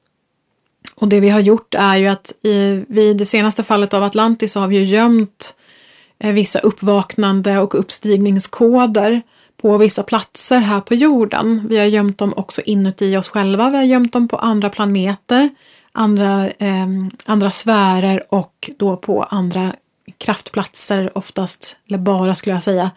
Och 0.95 1.07
det 1.07 1.19
vi 1.19 1.29
har 1.29 1.39
gjort 1.39 1.75
är 1.75 1.97
ju 1.97 2.07
att 2.07 2.31
i, 2.43 2.85
vid 2.87 3.17
det 3.17 3.25
senaste 3.25 3.63
fallet 3.63 3.93
av 3.93 4.03
Atlantis 4.03 4.51
så 4.51 4.59
har 4.59 4.67
vi 4.67 4.75
ju 4.75 4.83
gömt 4.83 5.55
eh, 6.19 6.31
vissa 6.31 6.59
uppvaknande 6.59 7.59
och 7.59 7.79
uppstigningskoder 7.79 9.21
på 9.61 9.77
vissa 9.77 10.03
platser 10.03 10.59
här 10.59 10.81
på 10.81 10.95
jorden. 10.95 11.65
Vi 11.69 11.77
har 11.77 11.85
gömt 11.85 12.17
dem 12.17 12.33
också 12.35 12.61
inuti 12.61 13.17
oss 13.17 13.29
själva, 13.29 13.69
vi 13.69 13.77
har 13.77 13.83
gömt 13.83 14.13
dem 14.13 14.27
på 14.27 14.37
andra 14.37 14.69
planeter, 14.69 15.49
andra, 15.91 16.49
eh, 16.49 16.87
andra 17.25 17.51
sfärer 17.51 18.33
och 18.33 18.69
då 18.77 18.97
på 18.97 19.23
andra 19.23 19.73
kraftplatser 20.17 21.17
oftast, 21.17 21.77
eller 21.87 21.97
bara 21.97 22.35
skulle 22.35 22.55
jag 22.55 22.63
säga, 22.63 22.83
eh, 22.83 22.89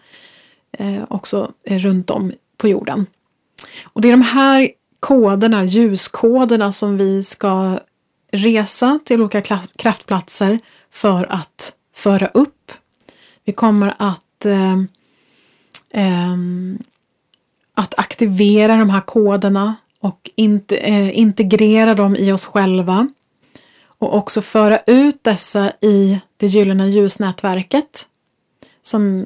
Eh, 0.77 1.03
också 1.09 1.51
runt 1.65 2.09
om 2.09 2.31
på 2.57 2.67
jorden. 2.67 3.05
Och 3.83 4.01
det 4.01 4.07
är 4.07 4.11
de 4.11 4.21
här 4.21 4.69
koderna, 4.99 5.63
ljuskoderna 5.63 6.71
som 6.71 6.97
vi 6.97 7.23
ska 7.23 7.79
resa 8.31 8.99
till 9.05 9.21
olika 9.21 9.41
kraftplatser 9.77 10.59
för 10.91 11.31
att 11.31 11.73
föra 11.93 12.27
upp. 12.27 12.71
Vi 13.43 13.53
kommer 13.53 13.93
att 13.97 14.45
eh, 14.45 14.77
eh, 15.89 16.37
att 17.73 17.99
aktivera 17.99 18.77
de 18.77 18.89
här 18.89 19.01
koderna 19.01 19.75
och 19.99 20.29
in, 20.35 20.61
eh, 20.69 21.19
integrera 21.19 21.95
dem 21.95 22.15
i 22.15 22.31
oss 22.31 22.45
själva 22.45 23.07
och 23.85 24.15
också 24.15 24.41
föra 24.41 24.79
ut 24.87 25.23
dessa 25.23 25.71
i 25.81 26.19
det 26.37 26.47
gyllene 26.47 26.89
ljusnätverket 26.89 28.07
som 28.83 29.25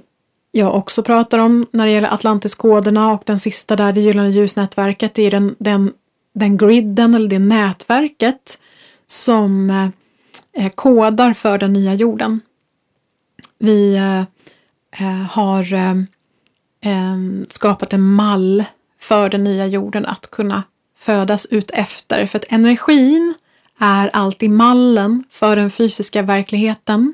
jag 0.57 0.75
också 0.75 1.03
pratar 1.03 1.39
om 1.39 1.65
när 1.71 1.85
det 1.85 1.91
gäller 1.91 2.13
Atlantiskoderna 2.13 3.11
och 3.11 3.23
den 3.25 3.39
sista 3.39 3.75
där, 3.75 3.91
det 3.91 4.01
gyllene 4.01 4.29
ljusnätverket, 4.29 5.13
det 5.13 5.23
är 5.23 5.31
den, 5.31 5.55
den, 5.59 5.93
den 6.33 6.57
griden 6.57 7.15
eller 7.15 7.29
det 7.29 7.39
nätverket 7.39 8.59
som 9.05 9.69
eh, 9.69 10.63
eh 10.63 10.71
kodar 10.71 11.33
för 11.33 11.57
den 11.57 11.73
nya 11.73 11.93
jorden. 11.93 12.41
Vi 13.59 13.95
eh, 13.95 14.19
eh 15.01 15.23
har 15.29 15.73
eh, 15.73 15.95
eh, 16.81 17.17
skapat 17.49 17.93
en 17.93 18.01
mall 18.01 18.63
för 18.99 19.29
den 19.29 19.43
nya 19.43 19.65
jorden 19.65 20.05
att 20.05 20.31
kunna 20.31 20.63
födas 20.97 21.45
ut 21.45 21.71
efter. 21.71 22.25
För 22.25 22.39
att 22.39 22.45
energin 22.49 23.33
är 23.79 24.09
alltid 24.13 24.49
mallen 24.49 25.23
för 25.31 25.55
den 25.55 25.69
fysiska 25.69 26.21
verkligheten. 26.21 27.13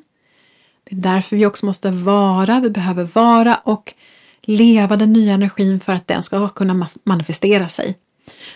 Det 0.93 1.09
är 1.09 1.13
därför 1.13 1.35
vi 1.35 1.45
också 1.45 1.65
måste 1.65 1.91
vara, 1.91 2.59
vi 2.59 2.69
behöver 2.69 3.03
vara 3.03 3.55
och 3.55 3.93
leva 4.41 4.97
den 4.97 5.13
nya 5.13 5.33
energin 5.33 5.79
för 5.79 5.93
att 5.93 6.07
den 6.07 6.23
ska 6.23 6.47
kunna 6.47 6.87
manifestera 7.03 7.69
sig. 7.69 7.97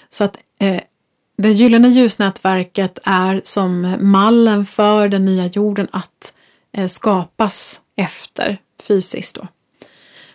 Så 0.09 0.23
att 0.23 0.37
eh, 0.59 0.81
det 1.37 1.51
gyllene 1.51 1.87
ljusnätverket 1.87 2.99
är 3.03 3.41
som 3.43 3.95
mallen 3.99 4.65
för 4.65 5.07
den 5.07 5.25
nya 5.25 5.45
jorden 5.45 5.87
att 5.91 6.33
eh, 6.71 6.87
skapas 6.87 7.81
efter 7.95 8.57
fysiskt. 8.83 9.35
Då. 9.35 9.47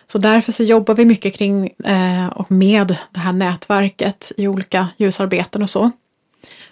Så 0.07 0.17
därför 0.17 0.51
så 0.51 0.63
jobbar 0.63 0.95
vi 0.95 1.05
mycket 1.05 1.35
kring 1.35 1.67
eh, 1.67 2.27
och 2.27 2.51
med 2.51 2.97
det 3.11 3.19
här 3.19 3.33
nätverket 3.33 4.31
i 4.37 4.47
olika 4.47 4.89
ljusarbeten 4.97 5.63
och 5.63 5.69
så. 5.69 5.91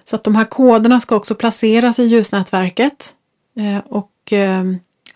Så 0.06 0.16
att 0.16 0.24
de 0.24 0.36
här 0.36 0.46
koderna 0.46 1.00
ska 1.00 1.16
också 1.16 1.36
placeras 1.36 2.00
i 2.00 2.04
ljusnätverket. 2.04 3.16
Eh, 3.56 3.78
och 3.78 4.34
eh, 4.34 4.64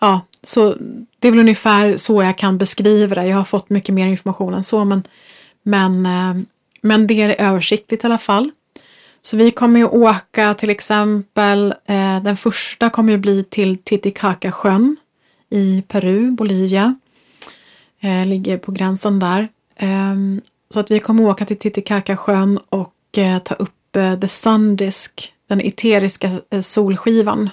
ja, 0.00 0.20
så 0.42 0.74
det 1.18 1.28
är 1.28 1.32
väl 1.32 1.40
ungefär 1.40 1.96
så 1.96 2.22
jag 2.22 2.38
kan 2.38 2.58
beskriva 2.58 3.14
det. 3.14 3.26
Jag 3.26 3.36
har 3.36 3.44
fått 3.44 3.70
mycket 3.70 3.94
mer 3.94 4.06
information 4.06 4.54
än 4.54 4.62
så 4.62 4.84
men, 4.84 5.02
men, 5.62 6.06
eh, 6.06 6.42
men 6.80 7.06
det 7.06 7.22
är 7.22 7.46
översiktligt 7.46 8.04
i 8.04 8.06
alla 8.06 8.18
fall. 8.18 8.50
Så 9.22 9.36
vi 9.36 9.50
kommer 9.50 9.80
ju 9.80 9.86
åka 9.86 10.54
till 10.54 10.70
exempel, 10.70 11.74
eh, 11.86 12.22
den 12.22 12.36
första 12.36 12.90
kommer 12.90 13.12
ju 13.12 13.18
bli 13.18 13.44
till 13.44 13.78
Titicaca-sjön 13.78 14.96
i 15.50 15.82
Peru, 15.88 16.30
Bolivia. 16.30 16.94
Eh, 18.00 18.26
ligger 18.26 18.58
på 18.58 18.72
gränsen 18.72 19.18
där. 19.18 19.48
Eh, 19.76 20.14
så 20.70 20.80
att 20.80 20.90
vi 20.90 20.98
kommer 20.98 21.24
åka 21.24 21.44
till 21.44 21.58
Titicaca-sjön 21.58 22.58
och 22.68 23.18
eh, 23.18 23.38
ta 23.38 23.54
upp 23.54 23.96
eh, 23.96 24.20
The 24.20 24.28
Sundisk, 24.28 25.32
den 25.46 25.60
eteriska 25.60 26.30
solskivan. 26.60 27.50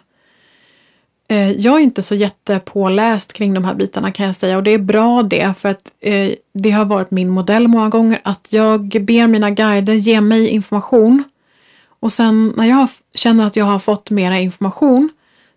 Eh, 1.27 1.51
jag 1.51 1.75
är 1.75 1.79
inte 1.79 2.03
så 2.03 2.15
jättepåläst 2.15 3.33
kring 3.33 3.53
de 3.53 3.65
här 3.65 3.75
bitarna 3.75 4.11
kan 4.11 4.25
jag 4.25 4.35
säga 4.35 4.57
och 4.57 4.63
det 4.63 4.71
är 4.71 4.77
bra 4.77 5.23
det 5.23 5.57
för 5.57 5.69
att 5.69 5.91
eh, 5.99 6.31
det 6.53 6.71
har 6.71 6.85
varit 6.85 7.11
min 7.11 7.29
modell 7.29 7.67
många 7.67 7.89
gånger 7.89 8.21
att 8.23 8.47
jag 8.53 8.87
ber 8.87 9.27
mina 9.27 9.51
guider 9.51 9.93
ge 9.93 10.21
mig 10.21 10.47
information 10.47 11.23
och 11.87 12.13
sen 12.13 12.53
när 12.57 12.65
jag 12.65 12.87
känner 13.13 13.47
att 13.47 13.55
jag 13.55 13.65
har 13.65 13.79
fått 13.79 14.09
mera 14.09 14.39
information 14.39 15.09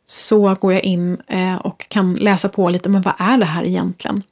så 0.07 0.55
går 0.55 0.73
jag 0.73 0.85
in 0.85 1.17
eh, 1.27 1.55
och 1.55 1.89
kan 1.89 2.15
läsa 2.15 2.49
på 2.49 2.69
lite, 2.69 2.89
men 2.89 3.03
vad 3.03 3.15
är 3.19 3.39
det 3.39 3.45
här 3.45 3.65
egentligen? 3.65 4.23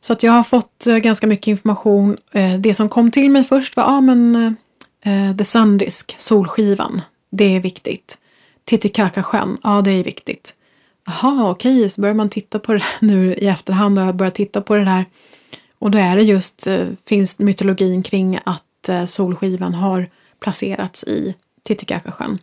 Så 0.00 0.12
att 0.12 0.22
jag 0.22 0.32
har 0.32 0.42
fått 0.42 0.86
eh, 0.86 0.96
ganska 0.96 1.26
mycket 1.26 1.48
information. 1.48 2.16
Det 2.58 2.74
som 2.74 2.88
kom 2.88 3.10
till 3.10 3.30
mig 3.30 3.44
först 3.44 3.76
var 3.76 3.84
ah, 3.84 4.00
men, 4.00 4.56
The 5.38 5.44
Sundisk, 5.44 6.14
solskivan. 6.18 7.00
Det 7.30 7.56
är 7.56 7.60
viktigt. 7.60 8.18
Titicacasjön, 8.66 9.58
ja 9.62 9.82
det 9.82 9.90
är 9.90 10.04
viktigt. 10.04 10.56
Jaha, 11.06 11.50
okej, 11.50 11.76
okay. 11.76 11.88
så 11.88 12.00
börjar 12.00 12.14
man 12.14 12.28
titta 12.28 12.58
på 12.58 12.72
det 12.72 12.84
nu 13.00 13.34
i 13.34 13.46
efterhand 13.46 13.98
och 13.98 14.14
börjar 14.14 14.30
titta 14.30 14.60
på 14.60 14.74
det 14.74 14.84
där. 14.84 15.04
Och 15.78 15.90
då 15.90 15.98
är 15.98 16.16
det 16.16 16.22
just, 16.22 16.66
finns 17.06 17.38
mytologin 17.38 18.02
kring 18.02 18.38
att 18.44 18.90
solskivan 19.06 19.74
har 19.74 20.10
placerats 20.40 21.04
i 21.04 21.34
Titicacasjön. 21.62 22.38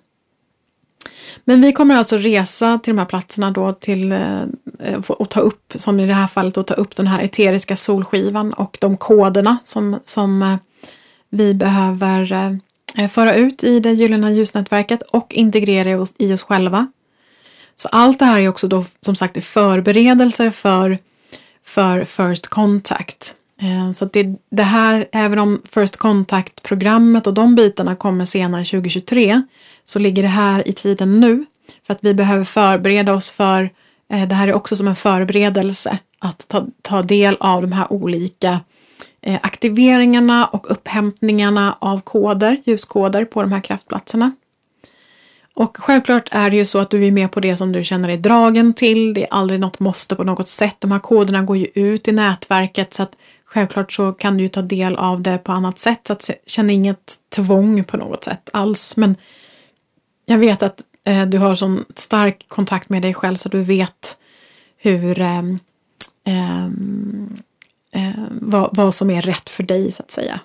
Men 1.45 1.61
vi 1.61 1.73
kommer 1.73 1.95
alltså 1.95 2.17
resa 2.17 2.79
till 2.83 2.93
de 2.93 2.99
här 2.99 3.05
platserna 3.05 3.51
då 3.51 3.73
till 3.73 4.11
eh, 4.11 5.01
och 5.07 5.29
ta 5.29 5.39
upp, 5.39 5.73
som 5.75 5.99
i 5.99 6.05
det 6.05 6.13
här 6.13 6.27
fallet, 6.27 6.57
att 6.57 6.67
ta 6.67 6.73
upp 6.73 6.95
den 6.95 7.07
här 7.07 7.23
eteriska 7.23 7.75
solskivan 7.75 8.53
och 8.53 8.77
de 8.81 8.97
koderna 8.97 9.57
som, 9.63 9.99
som 10.05 10.41
eh, 10.41 10.55
vi 11.29 11.53
behöver 11.53 12.33
eh, 12.33 12.51
Eh, 12.97 13.07
föra 13.07 13.35
ut 13.35 13.63
i 13.63 13.79
det 13.79 13.91
gyllene 13.91 14.33
ljusnätverket 14.33 15.01
och 15.01 15.33
integrera 15.33 16.07
i 16.17 16.33
oss 16.33 16.43
själva. 16.43 16.87
Så 17.75 17.87
allt 17.87 18.19
det 18.19 18.25
här 18.25 18.39
är 18.39 18.47
också 18.47 18.67
då 18.67 18.85
som 18.99 19.15
sagt 19.15 19.45
förberedelser 19.45 20.49
för, 20.49 20.97
för 21.63 22.05
First 22.05 22.47
Contact. 22.47 23.35
Eh, 23.61 23.91
så 23.91 24.05
det, 24.05 24.35
det 24.49 24.63
här, 24.63 25.05
även 25.11 25.39
om 25.39 25.61
First 25.69 25.97
Contact-programmet 25.97 27.27
och 27.27 27.33
de 27.33 27.55
bitarna 27.55 27.95
kommer 27.95 28.25
senare 28.25 28.65
2023, 28.65 29.43
så 29.85 29.99
ligger 29.99 30.23
det 30.23 30.29
här 30.29 30.67
i 30.67 30.73
tiden 30.73 31.19
nu. 31.19 31.45
För 31.87 31.93
att 31.93 32.03
vi 32.03 32.13
behöver 32.13 32.43
förbereda 32.43 33.13
oss 33.13 33.31
för, 33.31 33.69
eh, 34.09 34.27
det 34.27 34.35
här 34.35 34.47
är 34.47 34.53
också 34.53 34.75
som 34.75 34.87
en 34.87 34.95
förberedelse, 34.95 35.97
att 36.19 36.47
ta, 36.47 36.67
ta 36.81 37.01
del 37.01 37.37
av 37.39 37.61
de 37.61 37.71
här 37.71 37.93
olika 37.93 38.49
eh, 38.51 38.57
Eh, 39.25 39.39
aktiveringarna 39.43 40.45
och 40.45 40.71
upphämtningarna 40.71 41.77
av 41.79 42.01
koder, 42.01 42.61
ljuskoder 42.65 43.25
på 43.25 43.41
de 43.41 43.51
här 43.51 43.61
kraftplatserna. 43.61 44.31
Och 45.53 45.77
självklart 45.77 46.29
är 46.31 46.49
det 46.49 46.55
ju 46.55 46.65
så 46.65 46.79
att 46.79 46.89
du 46.89 47.07
är 47.07 47.11
med 47.11 47.31
på 47.31 47.39
det 47.39 47.55
som 47.55 47.71
du 47.71 47.83
känner 47.83 48.07
dig 48.07 48.17
dragen 48.17 48.73
till. 48.73 49.13
Det 49.13 49.23
är 49.23 49.33
aldrig 49.33 49.59
något 49.59 49.79
måste 49.79 50.15
på 50.15 50.23
något 50.23 50.49
sätt. 50.49 50.75
De 50.79 50.91
här 50.91 50.99
koderna 50.99 51.41
går 51.41 51.57
ju 51.57 51.67
ut 51.73 52.07
i 52.07 52.11
nätverket 52.11 52.93
så 52.93 53.03
att 53.03 53.17
självklart 53.45 53.91
så 53.91 54.13
kan 54.13 54.37
du 54.37 54.43
ju 54.43 54.49
ta 54.49 54.61
del 54.61 54.95
av 54.95 55.21
det 55.21 55.37
på 55.37 55.51
annat 55.51 55.79
sätt. 55.79 56.07
Så 56.07 56.13
att 56.13 56.29
känna 56.45 56.71
inget 56.71 57.15
tvång 57.35 57.83
på 57.83 57.97
något 57.97 58.23
sätt 58.23 58.49
alls. 58.53 58.97
Men 58.97 59.15
jag 60.25 60.37
vet 60.37 60.63
att 60.63 60.81
eh, 61.03 61.25
du 61.25 61.37
har 61.37 61.55
sån 61.55 61.85
stark 61.95 62.45
kontakt 62.47 62.89
med 62.89 63.01
dig 63.01 63.13
själv 63.13 63.35
så 63.35 63.49
du 63.49 63.63
vet 63.63 64.17
hur 64.77 65.21
eh, 65.21 65.39
eh, 66.25 66.69
Eh, 67.93 68.11
vad, 68.29 68.69
vad, 68.71 68.95
som 68.95 69.09
är 69.09 69.21
rätt 69.21 69.49
för 69.49 69.63
dig 69.63 69.91
så 69.91 70.03
att 70.03 70.11
säga. 70.11 70.39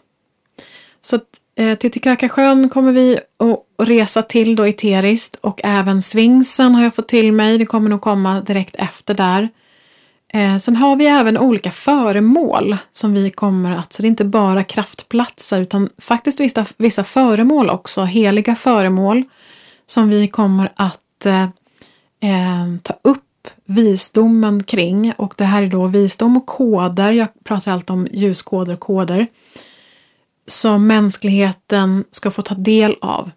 Så 1.01 1.17
att, 1.17 1.25
eh, 1.57 1.79
Titicacasjön 1.79 2.69
kommer 2.69 2.93
vi 2.93 3.19
att 3.39 3.87
resa 3.89 4.23
till 4.23 4.57
då 4.57 4.67
eteriskt 4.67 5.37
och 5.37 5.61
även 5.65 6.03
Svingsen 6.03 6.75
har 6.75 6.83
jag 6.83 6.95
fått 6.95 7.09
till 7.09 7.33
mig. 7.33 7.59
Det 7.59 7.67
kommer 7.67 7.91
nog 7.91 8.01
komma 8.01 8.41
direkt 8.41 8.77
efter 8.77 9.15
där. 9.15 9.49
Eh, 10.33 10.59
sen 10.59 10.77
har 10.77 10.97
vi 10.97 11.07
även 11.07 11.39
olika 11.39 11.71
föremål 11.71 12.77
som 12.93 13.15
vi 13.15 13.31
kommer 13.31 13.77
att, 13.77 13.93
så 13.93 14.03
det 14.03 14.07
är 14.07 14.11
inte 14.11 14.25
bara 14.25 14.65
kraftplatser 14.65 15.61
utan 15.61 15.89
faktiskt 15.99 16.41
vissa, 16.41 16.67
vissa 16.77 17.05
föremål 17.05 17.71
också, 17.71 18.05
heliga 18.05 18.57
föremål 18.57 19.25
som 19.87 20.09
vi 20.09 20.29
kommer 20.29 20.73
att 20.77 21.27
eh, 21.27 21.43
eh 22.21 22.77
ta 22.83 22.95
upp 23.03 23.28
visdomen 23.65 24.63
kring 24.63 25.13
och 25.17 25.35
det 25.37 25.45
här 25.45 25.63
är 25.63 25.67
då 25.67 25.87
visdom 25.87 26.37
och 26.37 26.47
koder. 26.47 27.13
Jag 27.13 27.29
pratar 27.45 27.73
alltid 27.73 27.91
om 27.91 28.09
ljuskoder 28.13 28.73
och 28.73 28.81
koder 28.81 29.27
som 30.47 30.87
mänskligheten 30.87 32.05
ska 32.11 32.31
få 32.31 32.43
ta 32.43 32.55
del 32.55 32.97
av. 33.01 33.31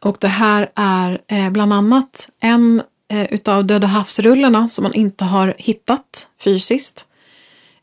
Och 0.00 0.16
det 0.20 0.28
här 0.28 0.70
är 0.74 1.20
eh, 1.26 1.50
bland 1.50 1.72
annat 1.72 2.28
en 2.40 2.82
eh, 3.08 3.32
utav 3.32 3.64
Döda 3.64 3.86
havsrullarna 3.86 4.68
som 4.68 4.82
man 4.82 4.94
inte 4.94 5.24
har 5.24 5.54
hittat 5.58 6.28
fysiskt. 6.44 7.06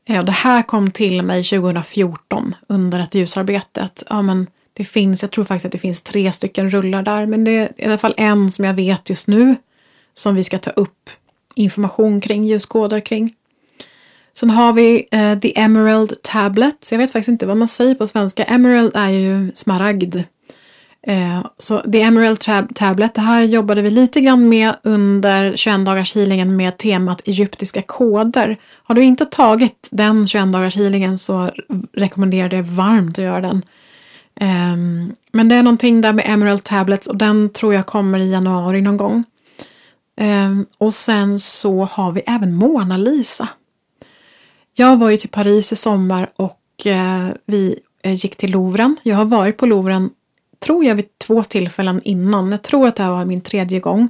Eh, 0.05 0.23
det 0.23 0.31
här 0.31 0.61
kom 0.61 0.91
till 0.91 1.21
mig 1.21 1.43
2014 1.43 2.55
under 2.67 2.99
ett 2.99 3.15
ljusarbete. 3.15 3.81
Att, 3.81 4.03
ja, 4.09 4.21
men 4.21 4.47
det 4.73 4.85
finns, 4.85 5.21
jag 5.21 5.31
tror 5.31 5.45
faktiskt 5.45 5.65
att 5.65 5.71
det 5.71 5.77
finns 5.77 6.01
tre 6.01 6.31
stycken 6.31 6.69
rullar 6.69 7.01
där, 7.01 7.25
men 7.25 7.43
det 7.43 7.57
är 7.57 7.71
i 7.77 7.85
alla 7.85 7.97
fall 7.97 8.13
en 8.17 8.51
som 8.51 8.65
jag 8.65 8.73
vet 8.73 9.09
just 9.09 9.27
nu 9.27 9.55
som 10.13 10.35
vi 10.35 10.43
ska 10.43 10.57
ta 10.57 10.69
upp 10.69 11.09
information 11.55 12.21
kring, 12.21 12.45
ljuskoder 12.45 12.99
kring. 12.99 13.35
Sen 14.33 14.49
har 14.49 14.73
vi 14.73 15.07
eh, 15.11 15.39
The 15.39 15.59
Emerald 15.59 16.13
Tablet. 16.23 16.87
Jag 16.91 16.97
vet 16.97 17.11
faktiskt 17.11 17.29
inte 17.29 17.45
vad 17.45 17.57
man 17.57 17.67
säger 17.67 17.95
på 17.95 18.07
svenska. 18.07 18.43
Emerald 18.43 18.91
är 18.95 19.09
ju 19.09 19.51
smaragd. 19.55 20.15
Eh, 21.01 21.45
så 21.59 21.79
The 21.91 22.01
Emerald 22.01 22.39
Tab 22.39 22.75
Tablet, 22.75 23.13
det 23.13 23.21
här 23.21 23.41
jobbade 23.41 23.81
vi 23.81 23.89
lite 23.89 24.21
grann 24.21 24.49
med 24.49 24.73
under 24.83 25.55
21 25.55 25.85
dagars 25.85 26.15
healingen 26.15 26.55
med 26.55 26.77
temat 26.77 27.21
egyptiska 27.25 27.81
koder. 27.81 28.57
Har 28.83 28.95
du 28.95 29.03
inte 29.03 29.25
tagit 29.25 29.87
den 29.89 30.27
21 30.27 30.51
dagars 30.51 30.77
healingen 30.77 31.17
så 31.17 31.51
rekommenderar 31.93 32.41
jag 32.41 32.51
dig 32.51 32.61
varmt 32.61 33.19
att 33.19 33.25
göra 33.25 33.41
den. 33.41 33.63
Eh, 34.35 34.77
men 35.31 35.49
det 35.49 35.55
är 35.55 35.63
någonting 35.63 36.01
där 36.01 36.13
med 36.13 36.25
Emerald 36.27 36.63
Tablets 36.63 37.07
och 37.07 37.17
den 37.17 37.49
tror 37.49 37.73
jag 37.73 37.85
kommer 37.85 38.19
i 38.19 38.31
januari 38.31 38.81
någon 38.81 38.97
gång. 38.97 39.23
Um, 40.19 40.65
och 40.77 40.93
sen 40.93 41.39
så 41.39 41.85
har 41.85 42.11
vi 42.11 42.21
även 42.27 42.55
Mona 42.55 42.97
Lisa. 42.97 43.49
Jag 44.73 44.97
var 44.97 45.09
ju 45.09 45.17
till 45.17 45.29
Paris 45.29 45.71
i 45.71 45.75
sommar 45.75 46.29
och 46.35 46.85
uh, 46.85 47.29
vi 47.45 47.79
uh, 48.05 48.13
gick 48.13 48.35
till 48.35 48.51
Louvren. 48.51 48.97
Jag 49.03 49.15
har 49.15 49.25
varit 49.25 49.57
på 49.57 49.65
Louvren, 49.65 50.09
tror 50.59 50.85
jag, 50.85 50.95
vid 50.95 51.17
två 51.17 51.43
tillfällen 51.43 52.01
innan. 52.03 52.51
Jag 52.51 52.61
tror 52.61 52.87
att 52.87 52.95
det 52.95 53.03
här 53.03 53.11
var 53.11 53.25
min 53.25 53.41
tredje 53.41 53.79
gång. 53.79 54.09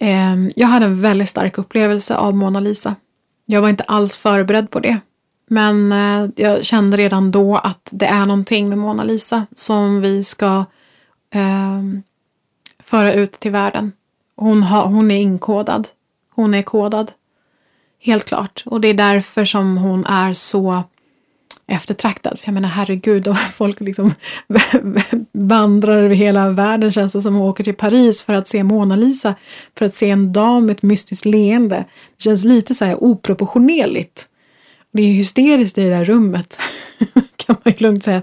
Um, 0.00 0.52
jag 0.56 0.68
hade 0.68 0.86
en 0.86 1.00
väldigt 1.00 1.28
stark 1.28 1.58
upplevelse 1.58 2.16
av 2.16 2.34
Mona 2.34 2.60
Lisa. 2.60 2.94
Jag 3.46 3.60
var 3.60 3.68
inte 3.68 3.84
alls 3.84 4.16
förberedd 4.16 4.70
på 4.70 4.80
det. 4.80 5.00
Men 5.48 5.92
uh, 5.92 6.30
jag 6.36 6.64
kände 6.64 6.96
redan 6.96 7.30
då 7.30 7.56
att 7.56 7.88
det 7.90 8.06
är 8.06 8.26
någonting 8.26 8.68
med 8.68 8.78
Mona 8.78 9.04
Lisa 9.04 9.46
som 9.56 10.00
vi 10.00 10.24
ska 10.24 10.64
ehm, 11.30 12.02
föra 12.78 13.12
ut 13.12 13.32
till 13.32 13.50
världen. 13.50 13.92
Hon, 14.36 14.62
har, 14.62 14.86
hon 14.86 15.10
är 15.10 15.20
inkodad. 15.20 15.88
Hon 16.34 16.54
är 16.54 16.62
kodad. 16.62 17.12
Helt 18.00 18.24
klart. 18.24 18.62
Och 18.66 18.80
det 18.80 18.88
är 18.88 18.94
därför 18.94 19.44
som 19.44 19.76
hon 19.76 20.06
är 20.06 20.32
så 20.32 20.82
eftertraktad. 21.66 22.38
För 22.38 22.48
jag 22.48 22.54
menar 22.54 22.68
herregud, 22.68 23.28
och 23.28 23.38
folk 23.52 23.80
liksom 23.80 24.14
vandrar 25.32 25.98
över 25.98 26.14
hela 26.14 26.50
världen 26.50 26.92
känns 26.92 27.12
det 27.12 27.22
som 27.22 27.36
och 27.36 27.48
åker 27.48 27.64
till 27.64 27.74
Paris 27.74 28.22
för 28.22 28.32
att 28.32 28.48
se 28.48 28.64
Mona 28.64 28.96
Lisa. 28.96 29.34
För 29.78 29.84
att 29.84 29.96
se 29.96 30.10
en 30.10 30.32
dam 30.32 30.66
med 30.66 30.76
ett 30.76 30.82
mystiskt 30.82 31.24
leende. 31.24 31.84
Det 32.16 32.22
känns 32.22 32.44
lite 32.44 32.74
så 32.74 32.84
här 32.84 33.04
oproportionerligt. 33.04 34.28
Det 34.92 35.02
är 35.02 35.12
hysteriskt 35.12 35.78
i 35.78 35.84
det 35.84 35.90
där 35.90 36.04
rummet. 36.04 36.58
kan 37.36 37.56
man 37.64 37.74
ju 37.74 37.78
lugnt 37.78 38.04
säga. 38.04 38.22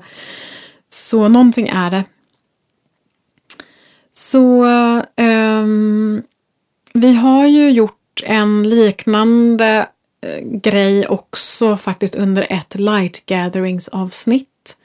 Så 0.89 1.27
någonting 1.27 1.67
är 1.67 1.91
det. 1.91 2.03
Så 4.13 4.65
eh, 4.65 5.03
um, 5.63 6.23
vi 6.93 7.13
har 7.13 7.47
ju 7.47 7.71
gjort 7.71 8.23
en 8.25 8.69
liknande 8.69 9.87
eh, 10.21 10.39
grej 10.43 11.07
också 11.07 11.77
faktiskt 11.77 12.15
under 12.15 12.47
ett 12.49 12.75
Light 12.75 13.25
Gatherings 13.25 13.87
avsnitt. 13.87 14.77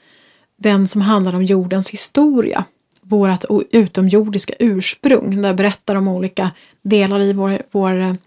Den 0.57 0.87
som 0.87 1.01
handlar 1.01 1.35
om 1.35 1.43
jordens 1.43 1.89
historia. 1.89 2.65
Vårat 3.01 3.45
utomjordiska 3.71 4.53
ursprung. 4.59 5.41
Där 5.41 5.53
berättar 5.53 5.95
om 5.95 6.07
olika 6.07 6.51
delar 6.81 7.19
i 7.19 7.33
vår, 7.33 7.61
vår, 7.71 8.17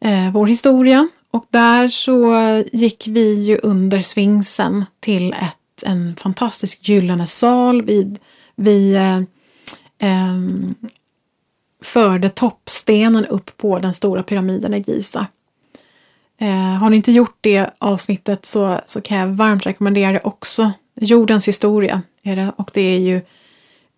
eh, 0.00 0.30
vår 0.32 0.46
historia. 0.46 1.08
Och 1.30 1.46
där 1.50 1.88
så 1.88 2.34
gick 2.72 3.06
vi 3.06 3.34
ju 3.34 3.58
under 3.62 4.00
svingsen 4.00 4.84
till 5.00 5.32
ett, 5.32 5.82
en 5.82 6.16
fantastisk 6.16 6.88
gyllene 6.88 7.26
sal. 7.26 7.82
vid, 7.82 8.18
vid 8.56 8.96
eh, 8.96 9.16
eh, 9.98 10.38
förde 11.82 12.28
toppstenen 12.28 13.26
upp 13.26 13.56
på 13.56 13.78
den 13.78 13.94
stora 13.94 14.22
pyramiden 14.22 14.74
i 14.74 14.84
Giza. 14.86 15.26
Eh, 16.38 16.48
har 16.48 16.90
ni 16.90 16.96
inte 16.96 17.12
gjort 17.12 17.36
det 17.40 17.70
avsnittet 17.78 18.46
så, 18.46 18.80
så 18.86 19.00
kan 19.00 19.16
jag 19.16 19.26
varmt 19.26 19.66
rekommendera 19.66 20.12
det 20.12 20.20
också. 20.24 20.72
Jordens 20.94 21.48
historia 21.48 22.02
är 22.22 22.36
det 22.36 22.52
och 22.56 22.70
det 22.74 22.80
är 22.80 22.98
ju 22.98 23.16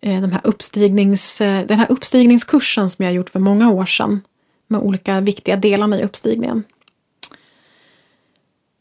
eh, 0.01 0.21
de 0.21 0.31
här 0.31 0.41
uppstignings, 0.43 1.41
eh, 1.41 1.65
den 1.65 1.79
här 1.79 1.91
uppstigningskursen 1.91 2.89
som 2.89 3.05
jag 3.05 3.13
gjort 3.13 3.29
för 3.29 3.39
många 3.39 3.71
år 3.71 3.85
sedan 3.85 4.21
med 4.67 4.81
olika 4.81 5.21
viktiga 5.21 5.55
delarna 5.55 5.99
i 5.99 6.03
uppstigningen. 6.03 6.63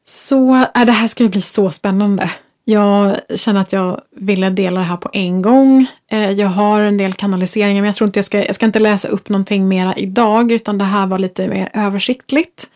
Så 0.06 0.54
äh, 0.54 0.84
det 0.84 0.92
här 0.92 1.08
ska 1.08 1.22
ju 1.22 1.28
bli 1.28 1.42
så 1.42 1.70
spännande. 1.70 2.30
Jag 2.64 3.16
känner 3.35 3.61
att 3.61 3.72
jag 3.72 4.00
ville 4.11 4.50
dela 4.50 4.81
det 4.81 4.87
här 4.87 4.96
på 4.96 5.11
en 5.12 5.42
gång. 5.42 5.87
Eh, 6.11 6.31
jag 6.31 6.48
har 6.48 6.81
en 6.81 6.96
del 6.96 7.12
kanaliseringar 7.12 7.83
men 7.83 7.87
jag 7.87 7.96
tror 7.96 8.09
inte 8.09 8.18
jag 8.18 8.24
ska, 8.24 8.46
jag 8.46 8.55
ska 8.55 8.66
inte 8.66 8.79
läsa 8.79 9.09
upp 9.09 9.29
någonting 9.29 9.68
mera 9.68 9.94
idag 9.96 10.53
utan 10.53 10.79
det 10.79 10.85
här 10.85 11.07
var 11.07 11.18
lite 11.18 11.48
mer 11.48 11.70
översiktligt. 11.74 12.70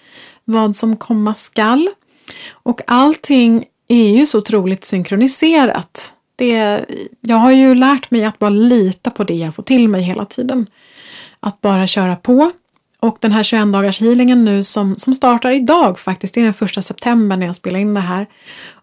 Vad 0.44 0.76
som 0.76 0.96
komma 0.96 1.34
skall. 1.34 1.88
Och 2.52 2.80
allting 2.86 3.64
är 3.88 4.16
ju 4.16 4.26
så 4.26 4.38
otroligt 4.38 4.84
synkroniserat. 4.84 6.12
Det, 6.36 6.84
jag 7.20 7.36
har 7.36 7.50
ju 7.50 7.74
lärt 7.74 8.10
mig 8.10 8.24
att 8.24 8.38
bara 8.38 8.50
lita 8.50 9.10
på 9.10 9.24
det 9.24 9.34
jag 9.34 9.54
får 9.54 9.62
till 9.62 9.88
mig 9.88 10.02
hela 10.02 10.24
tiden. 10.24 10.66
Att 11.40 11.60
bara 11.60 11.86
köra 11.86 12.16
på. 12.16 12.50
Och 13.00 13.18
den 13.20 13.32
här 13.32 13.42
21 13.42 13.72
dagars 13.72 14.00
healingen 14.00 14.44
nu 14.44 14.64
som, 14.64 14.96
som 14.96 15.14
startar 15.14 15.50
idag 15.50 15.98
faktiskt, 15.98 16.34
det 16.34 16.40
är 16.40 16.44
den 16.44 16.54
första 16.54 16.82
september 16.82 17.36
när 17.36 17.46
jag 17.46 17.56
spelar 17.56 17.78
in 17.78 17.94
det 17.94 18.00
här. 18.00 18.26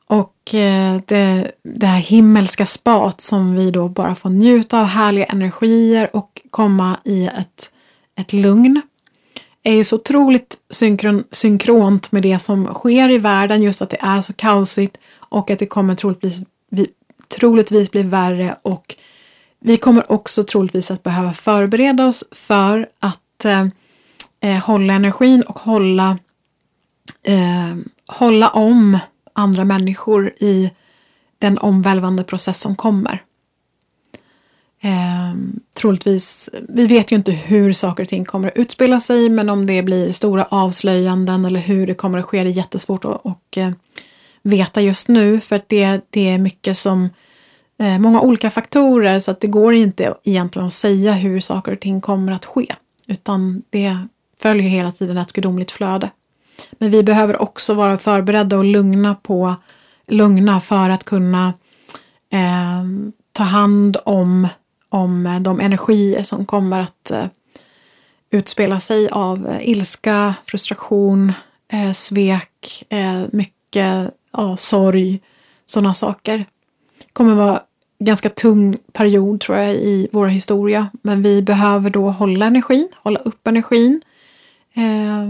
Och 0.07 0.53
eh, 0.53 1.01
det, 1.05 1.51
det 1.63 1.87
här 1.87 1.99
himmelska 1.99 2.65
spat 2.65 3.21
som 3.21 3.55
vi 3.55 3.71
då 3.71 3.87
bara 3.89 4.15
får 4.15 4.29
njuta 4.29 4.79
av 4.79 4.85
härliga 4.85 5.25
energier 5.25 6.15
och 6.15 6.41
komma 6.49 6.99
i 7.03 7.25
ett, 7.25 7.71
ett 8.15 8.33
lugn 8.33 8.81
är 9.63 9.73
ju 9.73 9.83
så 9.83 9.95
otroligt 9.95 10.57
synkron, 10.69 11.23
synkront 11.31 12.11
med 12.11 12.23
det 12.23 12.39
som 12.39 12.65
sker 12.73 13.09
i 13.11 13.17
världen, 13.17 13.63
just 13.63 13.81
att 13.81 13.89
det 13.89 14.01
är 14.01 14.21
så 14.21 14.33
kaosigt 14.33 14.97
och 15.17 15.51
att 15.51 15.59
det 15.59 15.65
kommer 15.65 15.95
troligtvis, 15.95 16.41
troligtvis 17.27 17.91
bli 17.91 18.03
värre 18.03 18.57
och 18.61 18.95
vi 19.59 19.77
kommer 19.77 20.11
också 20.11 20.43
troligtvis 20.43 20.91
att 20.91 21.03
behöva 21.03 21.33
förbereda 21.33 22.05
oss 22.05 22.23
för 22.31 22.89
att 22.99 23.45
eh, 23.45 23.67
eh 24.41 24.63
hålla 24.63 24.93
energin 24.93 25.41
och 25.41 25.59
hålla, 25.59 26.17
eh, 27.23 27.75
hålla 28.07 28.49
om 28.49 28.99
andra 29.35 29.65
människor 29.65 30.33
i 30.37 30.71
den 31.39 31.57
omvälvande 31.57 32.23
process 32.23 32.59
som 32.59 32.75
kommer. 32.75 33.21
Eh, 34.81 35.35
troligtvis, 35.73 36.49
vi 36.69 36.87
vet 36.87 37.11
ju 37.11 37.15
inte 37.15 37.31
hur 37.31 37.73
saker 37.73 38.03
och 38.03 38.09
ting 38.09 38.25
kommer 38.25 38.47
att 38.47 38.57
utspela 38.57 38.99
sig 38.99 39.29
men 39.29 39.49
om 39.49 39.65
det 39.65 39.83
blir 39.83 40.11
stora 40.11 40.43
avslöjanden 40.43 41.45
eller 41.45 41.59
hur 41.59 41.87
det 41.87 41.93
kommer 41.93 42.17
att 42.17 42.25
ske 42.25 42.43
det 42.43 42.49
är 42.49 42.53
jättesvårt 42.53 43.05
att 43.05 43.21
och, 43.25 43.57
eh, 43.57 43.71
veta 44.43 44.81
just 44.81 45.07
nu 45.07 45.39
för 45.39 45.55
att 45.55 45.69
det, 45.69 46.01
det 46.09 46.29
är 46.29 46.37
mycket 46.37 46.77
som 46.77 47.09
eh, 47.79 47.97
många 47.97 48.21
olika 48.21 48.49
faktorer 48.49 49.19
så 49.19 49.31
att 49.31 49.41
det 49.41 49.47
går 49.47 49.73
inte 49.73 50.13
egentligen 50.23 50.67
att 50.67 50.73
säga 50.73 51.13
hur 51.13 51.39
saker 51.39 51.71
och 51.71 51.79
ting 51.79 52.01
kommer 52.01 52.31
att 52.31 52.45
ske 52.45 52.75
utan 53.07 53.63
det 53.69 54.07
följer 54.37 54.69
hela 54.69 54.91
tiden 54.91 55.17
ett 55.17 55.33
gudomligt 55.33 55.71
flöde. 55.71 56.09
Men 56.71 56.91
vi 56.91 57.03
behöver 57.03 57.41
också 57.41 57.73
vara 57.73 57.97
förberedda 57.97 58.57
och 58.57 58.65
lugna, 58.65 59.15
på, 59.15 59.55
lugna 60.07 60.59
för 60.59 60.89
att 60.89 61.03
kunna 61.03 61.53
eh, 62.29 62.83
ta 63.31 63.43
hand 63.43 63.97
om, 64.05 64.47
om 64.89 65.27
eh, 65.27 65.39
de 65.39 65.59
energier 65.59 66.23
som 66.23 66.45
kommer 66.45 66.79
att 66.79 67.11
eh, 67.11 67.25
utspela 68.29 68.79
sig 68.79 69.09
av 69.09 69.47
eh, 69.47 69.69
ilska, 69.69 70.35
frustration, 70.45 71.33
eh, 71.67 71.91
svek, 71.91 72.83
eh, 72.89 73.21
mycket 73.31 74.11
ja, 74.31 74.57
sorg, 74.57 75.19
sådana 75.65 75.93
saker. 75.93 76.37
Det 76.97 77.13
kommer 77.13 77.35
vara 77.35 77.61
ganska 77.99 78.29
tung 78.29 78.77
period 78.93 79.41
tror 79.41 79.57
jag 79.57 79.75
i 79.75 80.07
vår 80.11 80.27
historia. 80.27 80.89
Men 81.01 81.23
vi 81.23 81.41
behöver 81.41 81.89
då 81.89 82.09
hålla 82.09 82.45
energin, 82.45 82.89
hålla 82.95 83.19
upp 83.19 83.47
energin. 83.47 84.01
Eh, 84.73 85.25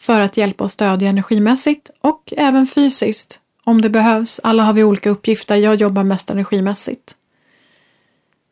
för 0.00 0.20
att 0.20 0.36
hjälpa 0.36 0.64
och 0.64 0.70
stödja 0.70 1.08
energimässigt 1.08 1.90
och 2.00 2.32
även 2.36 2.66
fysiskt 2.66 3.40
om 3.64 3.80
det 3.80 3.90
behövs. 3.90 4.40
Alla 4.42 4.62
har 4.62 4.72
vi 4.72 4.84
olika 4.84 5.10
uppgifter. 5.10 5.56
Jag 5.56 5.74
jobbar 5.74 6.04
mest 6.04 6.30
energimässigt. 6.30 7.14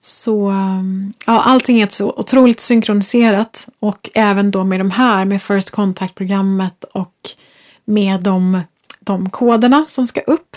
Så 0.01 0.49
ehm, 0.49 1.13
ja, 1.27 1.43
allting 1.43 1.81
är 1.81 1.89
så 1.89 2.11
otroligt 2.11 2.61
synkroniserat 2.61 3.69
och 3.79 4.11
även 4.15 4.51
då 4.51 4.65
med 4.65 4.81
de 4.81 4.91
här 4.91 5.25
med 5.25 5.43
First 5.43 5.71
Contact-programmet 5.71 6.85
och 6.85 7.15
med 7.85 8.21
de, 8.21 8.61
de 9.01 9.31
koderna 9.31 9.85
som 9.89 10.07
ska 10.07 10.21
upp. 10.21 10.57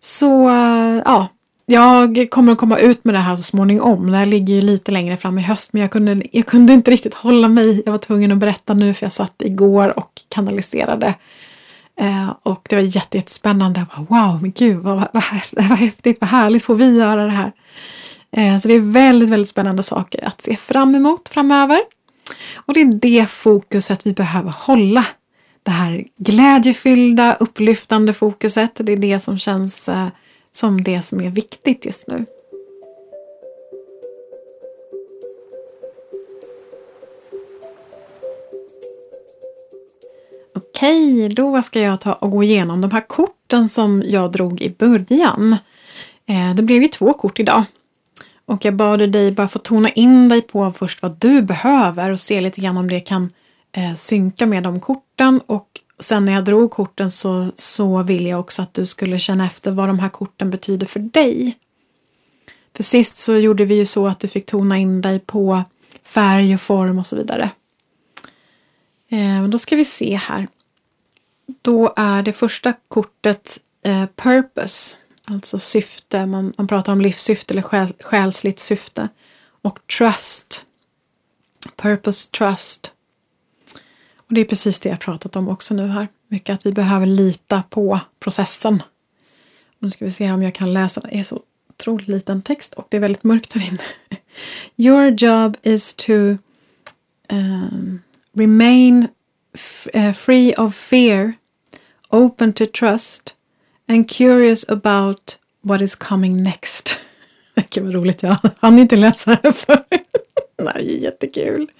Så 0.00 0.48
eh, 0.48 1.02
ja, 1.04 1.28
jag 1.70 2.28
kommer 2.30 2.52
att 2.52 2.58
komma 2.58 2.78
ut 2.78 3.04
med 3.04 3.14
det 3.14 3.18
här 3.18 3.36
så 3.36 3.42
småningom. 3.42 4.10
Det 4.10 4.16
här 4.16 4.26
ligger 4.26 4.54
ju 4.54 4.60
lite 4.60 4.92
längre 4.92 5.16
fram 5.16 5.38
i 5.38 5.42
höst 5.42 5.72
men 5.72 5.82
jag 5.82 5.90
kunde, 5.90 6.22
jag 6.32 6.46
kunde 6.46 6.72
inte 6.72 6.90
riktigt 6.90 7.14
hålla 7.14 7.48
mig. 7.48 7.82
Jag 7.84 7.92
var 7.92 7.98
tvungen 7.98 8.32
att 8.32 8.38
berätta 8.38 8.74
nu 8.74 8.94
för 8.94 9.06
jag 9.06 9.12
satt 9.12 9.42
igår 9.44 9.98
och 9.98 10.20
kanaliserade. 10.28 11.14
Eh, 12.00 12.32
och 12.42 12.66
det 12.70 12.76
var 12.76 12.82
jätte, 12.82 13.16
jättespännande. 13.16 13.80
Jag 13.80 14.06
bara, 14.06 14.26
wow, 14.28 14.42
men 14.42 14.52
gud 14.52 14.78
vad, 14.78 14.98
vad, 14.98 15.08
vad, 15.12 15.24
vad 15.68 15.78
häftigt, 15.78 16.20
vad 16.20 16.30
härligt 16.30 16.64
får 16.64 16.74
vi 16.74 16.98
göra 16.98 17.24
det 17.24 17.32
här. 17.32 17.52
Eh, 18.32 18.58
så 18.58 18.68
det 18.68 18.74
är 18.74 18.80
väldigt, 18.80 19.30
väldigt 19.30 19.48
spännande 19.48 19.82
saker 19.82 20.24
att 20.24 20.42
se 20.42 20.56
fram 20.56 20.94
emot 20.94 21.28
framöver. 21.28 21.80
Och 22.54 22.74
det 22.74 22.80
är 22.80 22.92
det 22.92 23.26
fokuset 23.30 24.06
vi 24.06 24.12
behöver 24.12 24.54
hålla. 24.58 25.06
Det 25.62 25.70
här 25.70 26.04
glädjefyllda, 26.16 27.36
upplyftande 27.40 28.12
fokuset. 28.12 28.70
Det 28.74 28.92
är 28.92 28.96
det 28.96 29.20
som 29.20 29.38
känns 29.38 29.88
eh, 29.88 30.08
som 30.52 30.82
det 30.82 31.02
som 31.02 31.20
är 31.20 31.30
viktigt 31.30 31.84
just 31.84 32.06
nu. 32.06 32.26
Okej, 40.54 41.28
då 41.28 41.62
ska 41.62 41.80
jag 41.80 42.00
ta 42.00 42.12
och 42.12 42.30
gå 42.30 42.42
igenom 42.42 42.80
de 42.80 42.90
här 42.90 43.08
korten 43.08 43.68
som 43.68 44.02
jag 44.06 44.32
drog 44.32 44.60
i 44.60 44.70
början. 44.70 45.56
Eh, 46.26 46.54
det 46.54 46.62
blev 46.62 46.82
ju 46.82 46.88
två 46.88 47.12
kort 47.12 47.40
idag. 47.40 47.64
Och 48.44 48.64
jag 48.64 48.74
bad 48.74 49.10
dig 49.10 49.32
bara 49.32 49.48
få 49.48 49.58
tona 49.58 49.90
in 49.90 50.28
dig 50.28 50.42
på 50.42 50.72
först 50.72 51.02
vad 51.02 51.16
du 51.18 51.42
behöver 51.42 52.10
och 52.10 52.20
se 52.20 52.40
lite 52.40 52.60
grann 52.60 52.76
om 52.76 52.88
det 52.88 53.00
kan 53.00 53.30
eh, 53.72 53.94
synka 53.94 54.46
med 54.46 54.62
de 54.62 54.80
korten 54.80 55.40
och 55.46 55.68
sen 56.00 56.24
när 56.24 56.32
jag 56.32 56.44
drog 56.44 56.70
korten 56.70 57.10
så, 57.10 57.52
så 57.56 58.02
vill 58.02 58.26
jag 58.26 58.40
också 58.40 58.62
att 58.62 58.74
du 58.74 58.86
skulle 58.86 59.18
känna 59.18 59.46
efter 59.46 59.70
vad 59.70 59.88
de 59.88 59.98
här 59.98 60.08
korten 60.08 60.50
betyder 60.50 60.86
för 60.86 61.00
dig. 61.00 61.58
För 62.76 62.82
sist 62.82 63.16
så 63.16 63.36
gjorde 63.36 63.64
vi 63.64 63.74
ju 63.74 63.86
så 63.86 64.06
att 64.06 64.20
du 64.20 64.28
fick 64.28 64.46
tona 64.46 64.78
in 64.78 65.00
dig 65.00 65.18
på 65.18 65.64
färg 66.02 66.54
och 66.54 66.60
form 66.60 66.98
och 66.98 67.06
så 67.06 67.16
vidare. 67.16 67.50
Eh, 69.08 69.44
då 69.48 69.58
ska 69.58 69.76
vi 69.76 69.84
se 69.84 70.16
här. 70.16 70.48
Då 71.62 71.92
är 71.96 72.22
det 72.22 72.32
första 72.32 72.72
kortet 72.88 73.58
eh, 73.84 74.06
Purpose, 74.16 74.96
alltså 75.26 75.58
syfte. 75.58 76.26
Man, 76.26 76.52
man 76.56 76.68
pratar 76.68 76.92
om 76.92 77.00
livssyfte 77.00 77.54
eller 77.54 77.62
själ, 77.62 77.92
själsligt 78.00 78.60
syfte. 78.60 79.08
Och 79.62 79.78
Trust. 79.98 80.66
Purpose, 81.76 82.30
Trust. 82.30 82.92
Och 84.30 84.34
Det 84.34 84.40
är 84.40 84.44
precis 84.44 84.80
det 84.80 84.88
jag 84.88 85.00
pratat 85.00 85.36
om 85.36 85.48
också 85.48 85.74
nu 85.74 85.86
här. 85.86 86.08
Mycket 86.28 86.54
att 86.54 86.66
vi 86.66 86.72
behöver 86.72 87.06
lita 87.06 87.62
på 87.70 88.00
processen. 88.20 88.82
Nu 89.78 89.90
ska 89.90 90.04
vi 90.04 90.10
se 90.10 90.32
om 90.32 90.42
jag 90.42 90.54
kan 90.54 90.72
läsa. 90.72 91.00
Det 91.00 91.18
är 91.18 91.22
så 91.22 91.42
otroligt 91.68 92.08
liten 92.08 92.42
text 92.42 92.74
och 92.74 92.86
det 92.88 92.96
är 92.96 93.00
väldigt 93.00 93.24
mörkt 93.24 93.52
här 93.52 93.66
inne. 93.66 93.82
Your 94.76 95.08
job 95.10 95.56
is 95.62 95.94
to 95.94 96.12
um, 97.28 98.02
remain 98.32 99.08
uh, 99.94 100.12
free 100.12 100.54
of 100.54 100.76
fear, 100.76 101.32
open 102.08 102.52
to 102.52 102.66
trust 102.66 103.34
and 103.88 104.10
curious 104.10 104.68
about 104.68 105.38
what 105.60 105.80
is 105.80 105.94
coming 105.94 106.42
next. 106.42 106.98
Gud 107.70 107.84
vad 107.84 107.94
roligt, 107.94 108.22
jag 108.22 108.36
hann 108.60 108.78
inte 108.78 108.96
läsa 108.96 109.38
det 109.42 109.52
förut. 109.52 110.29
Det 110.64 110.70
är 110.70 111.02
jättekul. 111.02 111.70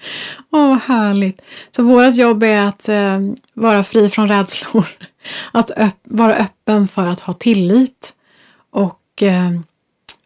Åh, 0.51 0.69
vad 0.69 0.79
härligt. 0.79 1.41
Så 1.77 1.83
vårt 1.83 2.15
jobb 2.15 2.43
är 2.43 2.67
att 2.67 2.89
eh, 2.89 3.21
vara 3.55 3.85
fri 3.85 4.09
från 4.09 4.29
rädslor. 4.29 4.89
Att 5.53 5.71
öpp 5.71 5.99
vara 6.03 6.37
öppen 6.37 6.89
för 6.89 7.09
att 7.09 7.21
ha 7.21 7.35
tillit. 7.35 8.15
Och 8.71 9.23
eh, 9.23 9.61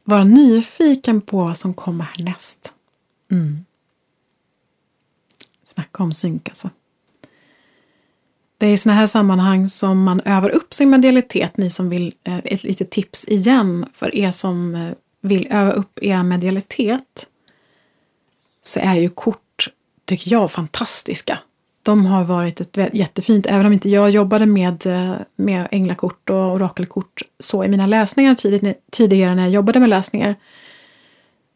vara 0.05 0.25
nyfiken 0.25 1.21
på 1.21 1.45
vad 1.45 1.59
som 1.59 1.75
kommer 1.75 2.05
härnäst. 2.05 2.73
Mm. 3.33 3.65
Snacka 5.67 6.03
om 6.03 6.13
synk 6.13 6.49
alltså. 6.49 6.71
Det 8.59 8.67
är 8.67 8.73
i 8.73 8.77
sådana 8.77 9.01
här 9.01 9.07
sammanhang 9.07 9.69
som 9.69 10.05
man 10.05 10.21
övar 10.21 10.51
upp 10.51 10.75
sin 10.75 10.91
medialitet. 10.91 11.57
Ni 11.57 11.71
som 11.71 11.91
vill, 11.91 12.15
eh, 12.25 12.39
ett 12.45 12.65
litet 12.65 12.91
tips 12.91 13.29
igen 13.29 13.87
för 13.93 14.15
er 14.15 14.31
som 14.31 14.75
eh, 14.75 14.93
vill 15.21 15.47
öva 15.51 15.73
upp 15.73 15.99
er 16.03 16.23
medialitet 16.23 17.27
så 18.67 18.81
är 18.81 18.95
ju 18.95 19.09
kort, 19.09 19.69
tycker 20.05 20.33
jag, 20.33 20.51
fantastiska. 20.51 21.39
De 21.83 22.07
har 22.07 22.25
varit 22.25 22.61
ett 22.61 22.95
jättefint, 22.95 23.47
även 23.47 23.67
om 23.67 23.73
inte 23.73 23.89
jag 23.89 24.11
jobbade 24.11 24.47
med, 24.47 24.87
eh, 24.87 25.15
med 25.37 25.69
änglakort 25.71 26.31
och 26.31 26.53
orakelkort 26.53 27.23
så 27.39 27.65
i 27.65 27.69
mina 27.69 27.87
läsningar 27.87 28.35
tidigt, 28.35 28.79
tidigare 28.91 29.35
när 29.35 29.43
jag 29.43 29.53
jobbade 29.53 29.81
med 29.81 29.89
läsningar, 29.89 30.35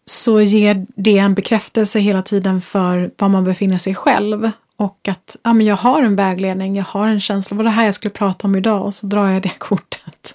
så 0.05 0.41
ger 0.41 0.87
det 0.97 1.19
en 1.19 1.35
bekräftelse 1.35 1.99
hela 1.99 2.23
tiden 2.23 2.61
för 2.61 3.11
var 3.19 3.29
man 3.29 3.45
befinner 3.45 3.79
sig 3.79 3.95
själv. 3.95 4.51
Och 4.77 5.09
att 5.09 5.37
ja, 5.43 5.53
men 5.53 5.67
jag 5.67 5.77
har 5.77 6.03
en 6.03 6.17
vägledning, 6.17 6.77
jag 6.77 6.85
har 6.85 7.07
en 7.07 7.21
känsla, 7.21 7.57
vad 7.57 7.67
det 7.67 7.71
här 7.71 7.85
jag 7.85 7.95
skulle 7.95 8.13
prata 8.13 8.47
om 8.47 8.57
idag 8.57 8.87
och 8.87 8.95
så 8.95 9.07
drar 9.07 9.29
jag 9.29 9.43
det 9.43 9.53
kortet. 9.59 10.35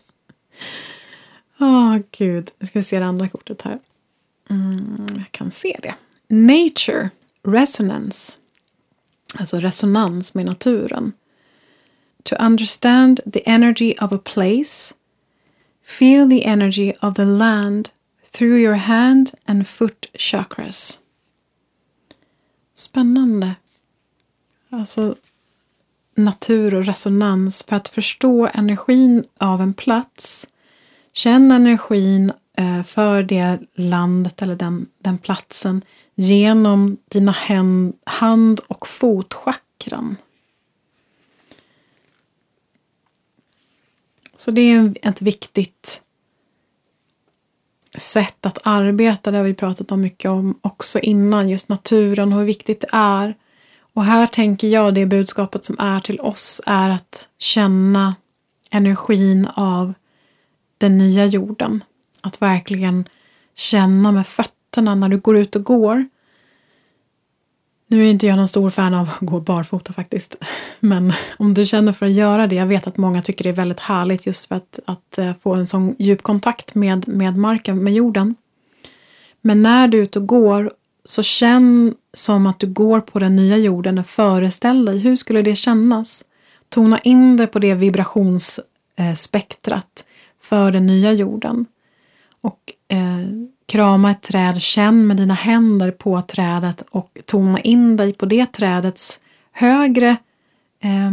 Åh 1.59 1.67
oh, 1.67 1.99
gud, 2.11 2.51
nu 2.59 2.65
ska 2.65 2.79
vi 2.79 2.83
se 2.83 2.99
det 2.99 3.05
andra 3.05 3.27
kortet 3.27 3.61
här. 3.61 3.79
Mm, 4.49 5.07
jag 5.15 5.31
kan 5.31 5.51
se 5.51 5.79
det. 5.81 5.93
Nature, 6.27 7.09
resonance. 7.43 8.37
Alltså 9.35 9.57
resonans 9.57 10.35
med 10.35 10.45
naturen. 10.45 11.13
To 12.23 12.35
understand 12.35 13.19
the 13.33 13.41
energy 13.45 13.95
of 14.01 14.11
a 14.11 14.19
place. 14.23 14.93
Feel 15.83 16.29
the 16.29 16.45
energy 16.45 16.93
of 17.01 17.15
the 17.15 17.25
land 17.25 17.89
through 18.31 18.57
your 18.57 18.75
hand 18.75 19.31
and 19.45 19.67
foot 19.67 20.05
chakras. 20.13 20.99
Spännande. 22.75 23.55
Alltså 24.69 25.15
natur 26.15 26.73
och 26.73 26.85
resonans 26.85 27.63
för 27.63 27.75
att 27.75 27.87
förstå 27.87 28.49
energin 28.53 29.23
av 29.37 29.61
en 29.61 29.73
plats. 29.73 30.47
Känn 31.13 31.51
energin 31.51 32.31
eh, 32.57 32.83
för 32.83 33.23
det 33.23 33.59
landet 33.75 34.41
eller 34.41 34.55
den, 34.55 34.87
den 34.99 35.17
platsen 35.17 35.81
genom 36.15 36.97
dina 37.05 37.35
hand 38.05 38.59
och 38.67 38.87
fotchakran. 38.87 40.17
Så 44.35 44.51
det 44.51 44.61
är 44.61 44.93
ett 45.01 45.21
viktigt 45.21 46.01
sätt 47.97 48.45
att 48.45 48.57
arbeta. 48.63 49.31
Det 49.31 49.37
har 49.37 49.45
vi 49.45 49.53
pratat 49.53 49.91
om 49.91 50.01
mycket 50.01 50.31
om 50.31 50.59
också 50.61 50.99
innan. 50.99 51.49
Just 51.49 51.69
naturen 51.69 52.33
och 52.33 52.39
hur 52.39 52.45
viktigt 52.45 52.81
det 52.81 52.89
är. 52.91 53.35
Och 53.79 54.05
här 54.05 54.27
tänker 54.27 54.67
jag 54.67 54.93
det 54.93 55.05
budskapet 55.05 55.65
som 55.65 55.79
är 55.79 55.99
till 55.99 56.19
oss 56.19 56.61
är 56.65 56.89
att 56.89 57.29
känna 57.37 58.15
energin 58.69 59.47
av 59.53 59.93
den 60.77 60.97
nya 60.97 61.25
jorden. 61.25 61.83
Att 62.21 62.41
verkligen 62.41 63.09
känna 63.55 64.11
med 64.11 64.27
fötterna 64.27 64.52
fötterna 64.73 64.95
när 64.95 65.09
du 65.09 65.17
går 65.17 65.37
ut 65.37 65.55
och 65.55 65.63
går. 65.63 66.05
Nu 67.87 68.05
är 68.05 68.09
inte 68.09 68.27
jag 68.27 68.37
någon 68.37 68.47
stor 68.47 68.69
fan 68.69 68.93
av 68.93 69.09
att 69.09 69.19
gå 69.19 69.39
barfota 69.39 69.93
faktiskt. 69.93 70.35
Men 70.79 71.13
om 71.39 71.53
du 71.53 71.65
känner 71.65 71.91
för 71.91 72.05
att 72.05 72.11
göra 72.11 72.47
det, 72.47 72.55
jag 72.55 72.65
vet 72.65 72.87
att 72.87 72.97
många 72.97 73.21
tycker 73.21 73.43
det 73.43 73.49
är 73.49 73.53
väldigt 73.53 73.79
härligt 73.79 74.25
just 74.25 74.45
för 74.45 74.55
att, 74.55 74.79
att 74.85 75.17
eh, 75.17 75.33
få 75.33 75.53
en 75.53 75.67
sån 75.67 75.95
djup 75.99 76.21
kontakt 76.21 76.75
med, 76.75 77.07
med 77.07 77.37
marken, 77.37 77.83
med 77.83 77.93
jorden. 77.93 78.35
Men 79.41 79.63
när 79.63 79.87
du 79.87 79.97
är 79.97 80.01
ute 80.03 80.19
och 80.19 80.27
går, 80.27 80.71
så 81.05 81.23
känn 81.23 81.95
som 82.13 82.47
att 82.47 82.59
du 82.59 82.67
går 82.67 83.01
på 83.01 83.19
den 83.19 83.35
nya 83.35 83.57
jorden 83.57 83.97
och 83.97 84.07
föreställ 84.07 84.85
dig, 84.85 84.99
hur 84.99 85.15
skulle 85.15 85.41
det 85.41 85.55
kännas? 85.55 86.23
Tona 86.69 86.99
in 86.99 87.37
det 87.37 87.47
på 87.47 87.59
det 87.59 87.75
vibrationsspektrat 87.75 90.05
för 90.41 90.71
den 90.71 90.85
nya 90.85 91.11
jorden. 91.11 91.65
Och 92.41 92.73
eh, 92.87 93.19
Krama 93.65 94.11
ett 94.11 94.21
träd, 94.21 94.61
känn 94.61 95.07
med 95.07 95.17
dina 95.17 95.33
händer 95.33 95.91
på 95.91 96.21
trädet 96.21 96.83
och 96.89 97.19
tona 97.25 97.59
in 97.59 97.97
dig 97.97 98.13
på 98.13 98.25
det 98.25 98.45
trädets 98.45 99.19
högre 99.51 100.09
eh, 100.79 101.11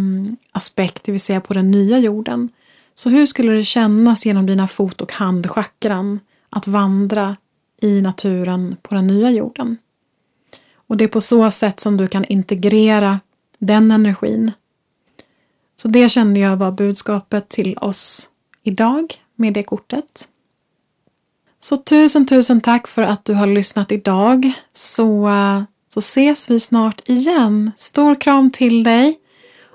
aspekt, 0.53 1.05
det 1.05 1.13
vill 1.13 1.21
säga 1.21 1.41
på 1.41 1.55
den 1.55 1.71
nya 1.71 1.99
jorden. 1.99 2.49
Så 2.95 3.11
hur 3.11 3.27
skulle 3.27 3.53
det 3.53 3.65
kännas 3.65 4.27
genom 4.27 4.47
dina 4.47 4.69
fot 4.69 5.01
och 5.01 5.13
handchakran 5.13 6.21
att 6.51 6.67
vandra 6.67 7.37
i 7.81 8.01
naturen 8.01 8.77
på 8.83 8.95
den 8.95 9.07
nya 9.07 9.31
jorden? 9.31 9.79
Och 10.75 10.97
det 10.97 11.05
är 11.05 11.09
på 11.09 11.21
så 11.21 11.51
sätt 11.51 11.81
som 11.81 11.97
du 11.97 12.09
kan 12.09 12.25
integrera 12.25 13.21
den 13.59 13.91
energin 13.91 14.53
Så 15.77 15.89
det 15.89 16.09
kände 16.09 16.41
jag 16.41 16.57
var 16.57 16.73
budskapet 16.73 17.49
till 17.49 17.79
oss 17.79 18.31
idag 18.63 19.15
med 19.35 19.55
det 19.55 19.63
kortet. 19.63 20.29
Så 21.63 21.77
tusen, 21.77 22.27
tusen 22.27 22.61
tack 22.61 22.87
för 22.87 23.03
att 23.03 23.25
du 23.25 23.35
har 23.35 23.47
lyssnat 23.47 23.93
idag. 23.93 24.53
Så, 24.73 25.29
eh, 25.29 25.63
så 25.95 25.99
ses 25.99 26.51
vi 26.51 26.61
snart 26.61 27.09
igen. 27.09 27.71
Stor 27.79 28.21
kram 28.21 28.51
till 28.51 28.85
dig 28.85 29.19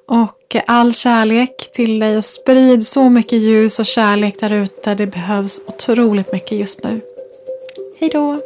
och 0.08 0.56
all 0.68 0.94
kärlek 0.94 1.72
till 1.74 2.00
dig 2.00 2.18
och 2.18 2.26
sprid 2.26 2.88
så 2.88 3.10
mycket 3.10 3.40
ljus 3.40 3.80
och 3.80 3.86
kärlek 3.86 4.40
där 4.40 4.54
ute. 4.54 4.96
Det 4.96 5.08
behövs 5.08 5.62
otroligt 5.68 6.32
mycket 6.32 6.52
just 6.52 6.84
nu. 6.84 7.02
Hej 8.00 8.10
då! 8.14 8.40